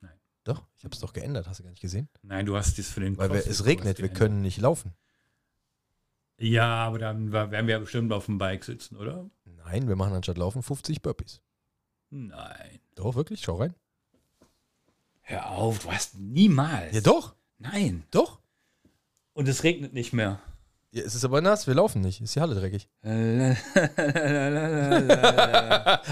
[0.00, 0.18] Nein.
[0.44, 2.08] Doch, ich habe es doch geändert, hast du gar nicht gesehen?
[2.22, 4.94] Nein, du hast das für den Weil wir, es regnet, wir können nicht laufen.
[6.38, 9.28] Ja, aber dann werden wir ja bestimmt auf dem Bike sitzen, oder?
[9.44, 11.42] Nein, wir machen anstatt laufen 50 Burpees.
[12.08, 12.80] Nein.
[12.94, 13.42] Doch, wirklich?
[13.42, 13.74] Schau rein.
[15.20, 16.94] Hör auf, du hast niemals.
[16.94, 18.04] Ja, doch, Nein.
[18.10, 18.40] doch.
[19.32, 20.40] Und es regnet nicht mehr.
[20.92, 22.20] Ja, es ist aber nass, wir laufen nicht.
[22.20, 22.88] Ist die Halle dreckig.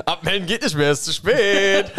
[0.07, 1.91] Abmelden geht nicht mehr, ist zu spät.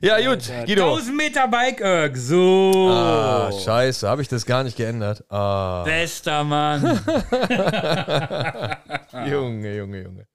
[0.00, 0.94] ja, gut, Guido.
[0.94, 2.90] 1000 Meter Bike Erg, so.
[2.92, 5.24] Ah, scheiße, habe ich das gar nicht geändert.
[5.28, 6.82] Ah, Bester Mann.
[9.28, 10.28] Junge, Junge, Junge.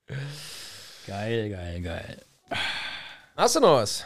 [1.08, 2.18] geil, geil, geil.
[3.38, 4.04] Hast du noch was?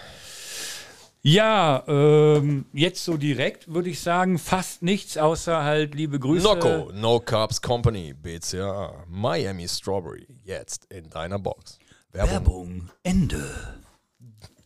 [1.22, 6.46] Ja, ähm, jetzt so direkt würde ich sagen, fast nichts außer halt liebe Grüße.
[6.46, 11.78] Noco, No Carbs Company, BCA, Miami Strawberry, jetzt in deiner Box.
[12.12, 12.32] Werbung.
[12.32, 12.90] Werbung.
[13.04, 13.44] Ende.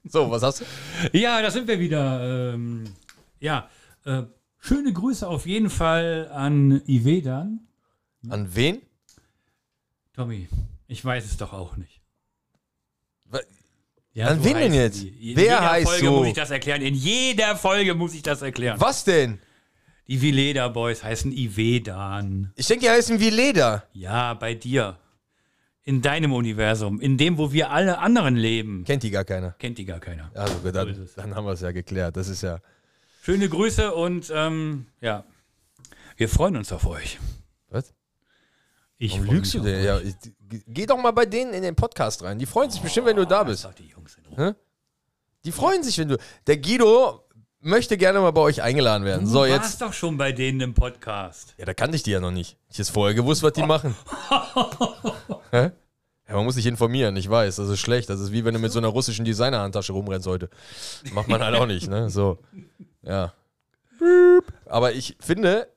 [0.05, 1.17] So, was hast du?
[1.17, 2.53] Ja, da sind wir wieder.
[2.53, 2.83] Ähm,
[3.39, 3.69] ja,
[4.05, 4.23] äh,
[4.59, 7.67] schöne Grüße auf jeden Fall an Ivedan.
[8.29, 8.81] An wen?
[10.13, 10.47] Tommy,
[10.87, 11.92] ich weiß es doch auch nicht.
[14.14, 15.03] Ja, An so wen denn jetzt?
[15.03, 16.11] In Wer jeder heißt Folge so?
[16.18, 16.82] muss ich das erklären.
[16.82, 18.80] In jeder Folge muss ich das erklären.
[18.80, 19.39] Was denn?
[20.07, 22.51] Die Vileda Boys heißen Ivedan.
[22.55, 23.88] Ich denke, die heißen wie Leder.
[23.93, 24.99] Ja, bei dir.
[25.86, 26.99] In deinem Universum.
[27.01, 28.84] In dem, wo wir alle anderen leben.
[28.86, 29.51] Kennt die gar keiner.
[29.59, 30.30] Kennt die gar keiner.
[30.34, 31.16] Also, So dann, es.
[31.16, 32.16] dann haben wir es ja geklärt.
[32.16, 32.59] Das ist ja.
[33.24, 35.24] Schöne Grüße und ähm, ja,
[36.18, 37.18] wir freuen uns auf euch.
[37.70, 37.93] Was?
[38.97, 39.84] Ich Warum lügst du denn?
[39.84, 40.16] Ja, ich,
[40.67, 42.39] geh doch mal bei denen in den Podcast rein.
[42.39, 43.67] Die freuen sich bestimmt, wenn du da bist.
[43.77, 43.93] die
[44.37, 44.55] Ruhe.
[45.45, 46.17] Die freuen sich, wenn du.
[46.47, 47.23] Der Guido
[47.59, 49.25] möchte gerne mal bei euch eingeladen werden.
[49.25, 49.61] So, du jetzt.
[49.61, 51.55] warst doch schon bei denen im Podcast.
[51.57, 52.57] Ja, da kannte ich die ja noch nicht.
[52.69, 53.95] Ich hätte vorher gewusst, was die machen.
[55.51, 55.71] Hä?
[56.27, 58.09] Ja, man muss sich informieren, ich weiß, das ist schlecht.
[58.09, 60.49] Das ist wie wenn du mit so einer russischen Designerhandtasche rumrennst heute.
[61.13, 62.09] Macht man halt auch nicht, ne?
[62.09, 62.39] So.
[63.01, 63.33] Ja.
[64.65, 65.67] Aber ich finde,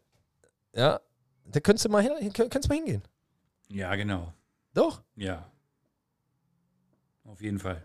[0.73, 1.01] ja,
[1.47, 3.03] da könntest du mal, hin, könntest mal hingehen.
[3.69, 4.33] Ja, genau.
[4.77, 5.03] Doch.
[5.15, 5.51] Ja.
[7.25, 7.85] Auf jeden Fall.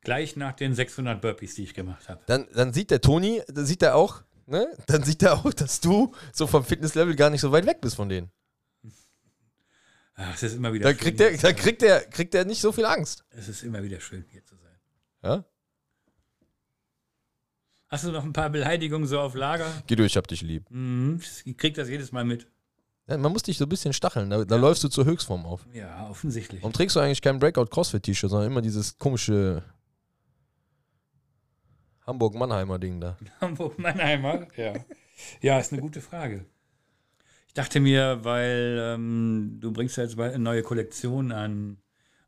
[0.00, 2.20] Gleich nach den 600 Burpees, die ich gemacht habe.
[2.26, 4.66] Dann, dann sieht der Toni, dann sieht er auch, ne?
[4.86, 7.96] Dann sieht er auch, dass du so vom Fitnesslevel gar nicht so weit weg bist
[7.96, 8.30] von denen.
[10.16, 10.98] Ach, es ist immer wieder Da schön.
[10.98, 11.56] kriegt hier er, zu da sein.
[11.56, 13.24] kriegt er, kriegt nicht so viel Angst.
[13.30, 14.78] Es ist immer wieder schön, hier zu sein.
[15.22, 15.44] Ja?
[17.88, 19.70] Hast du noch ein paar Beleidigungen so auf Lager?
[19.88, 20.68] Guido, ich hab dich lieb.
[20.70, 21.20] Mhm.
[21.44, 22.48] Ich krieg das jedes Mal mit.
[23.06, 25.66] Ja, man muss dich so ein bisschen stacheln, da, da läufst du zur Höchstform auf.
[25.74, 26.62] Ja, offensichtlich.
[26.62, 29.62] Warum trägst du eigentlich kein Breakout-Crossfit-T-Shirt, sondern immer dieses komische
[32.06, 33.16] Hamburg-Mannheimer Ding da?
[33.40, 34.46] Hamburg-Mannheimer?
[34.56, 34.72] Ja.
[35.40, 36.44] Ja, ist eine gute Frage.
[37.46, 41.78] Ich dachte mir, weil ähm, du bringst ja jetzt eine neue Kollektion an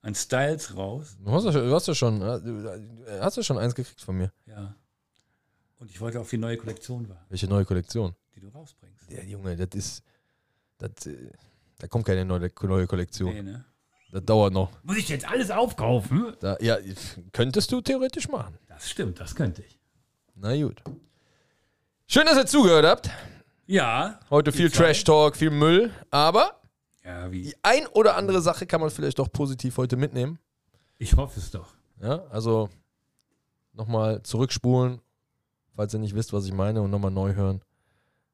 [0.02, 1.16] an Styles raus.
[1.20, 4.00] Du hast ja, schon- du hast ja schon, äh, du hast ja schon eins gekriegt
[4.00, 4.32] von mir.
[4.46, 4.76] Ja.
[5.80, 8.14] Und ich wollte auf die neue Kollektion warten, Welche neue Kollektion?
[8.36, 9.10] die du rausbringst.
[9.10, 10.04] Ja, Junge, das ist.
[10.78, 11.30] Das, äh,
[11.78, 13.32] da kommt keine neue, neue Kollektion.
[13.32, 13.64] Nee, ne?
[14.12, 14.70] Das dauert noch.
[14.82, 16.34] Muss ich jetzt alles aufkaufen?
[16.40, 16.78] Da, ja,
[17.32, 18.58] könntest du theoretisch machen.
[18.68, 19.78] Das stimmt, das könnte ich.
[20.34, 20.82] Na gut.
[22.06, 23.10] Schön, dass ihr zugehört habt.
[23.66, 24.20] Ja.
[24.30, 24.70] Heute viel.
[24.70, 25.90] Trash-Talk, viel Müll.
[26.10, 26.60] Aber
[27.04, 30.38] Ja, die ein oder andere Sache kann man vielleicht doch positiv heute mitnehmen.
[30.98, 31.74] Ich hoffe es doch.
[32.00, 32.68] Ja, also
[33.72, 35.00] nochmal zurückspulen,
[35.74, 37.60] falls ihr nicht wisst, was ich meine, und nochmal neu hören.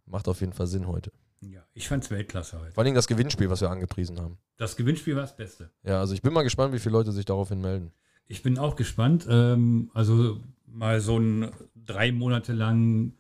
[0.07, 1.12] Macht auf jeden Fall Sinn heute.
[1.43, 2.72] Ja, ich fand's Weltklasse heute.
[2.72, 4.38] Vor allem das Gewinnspiel, was wir angepriesen haben.
[4.57, 5.70] Das Gewinnspiel war das Beste.
[5.82, 7.93] Ja, also ich bin mal gespannt, wie viele Leute sich daraufhin melden.
[8.28, 9.26] Ich bin auch gespannt.
[9.28, 13.14] Ähm, also mal so ein drei Monate lang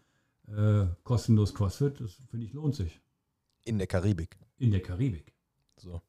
[0.48, 3.00] äh, kostenlos CrossFit, das finde ich lohnt sich.
[3.64, 4.38] In der Karibik.
[4.58, 5.34] In der Karibik.
[5.76, 6.00] So.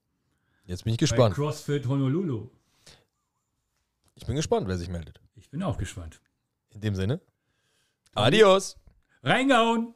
[0.65, 1.35] Jetzt bin ich Bei gespannt.
[1.35, 2.49] CrossFit Honolulu.
[4.15, 5.19] Ich bin gespannt, wer sich meldet.
[5.35, 6.21] Ich bin auch gespannt.
[6.69, 7.19] In dem Sinne.
[8.13, 8.77] Adios.
[9.23, 9.95] Reingehauen!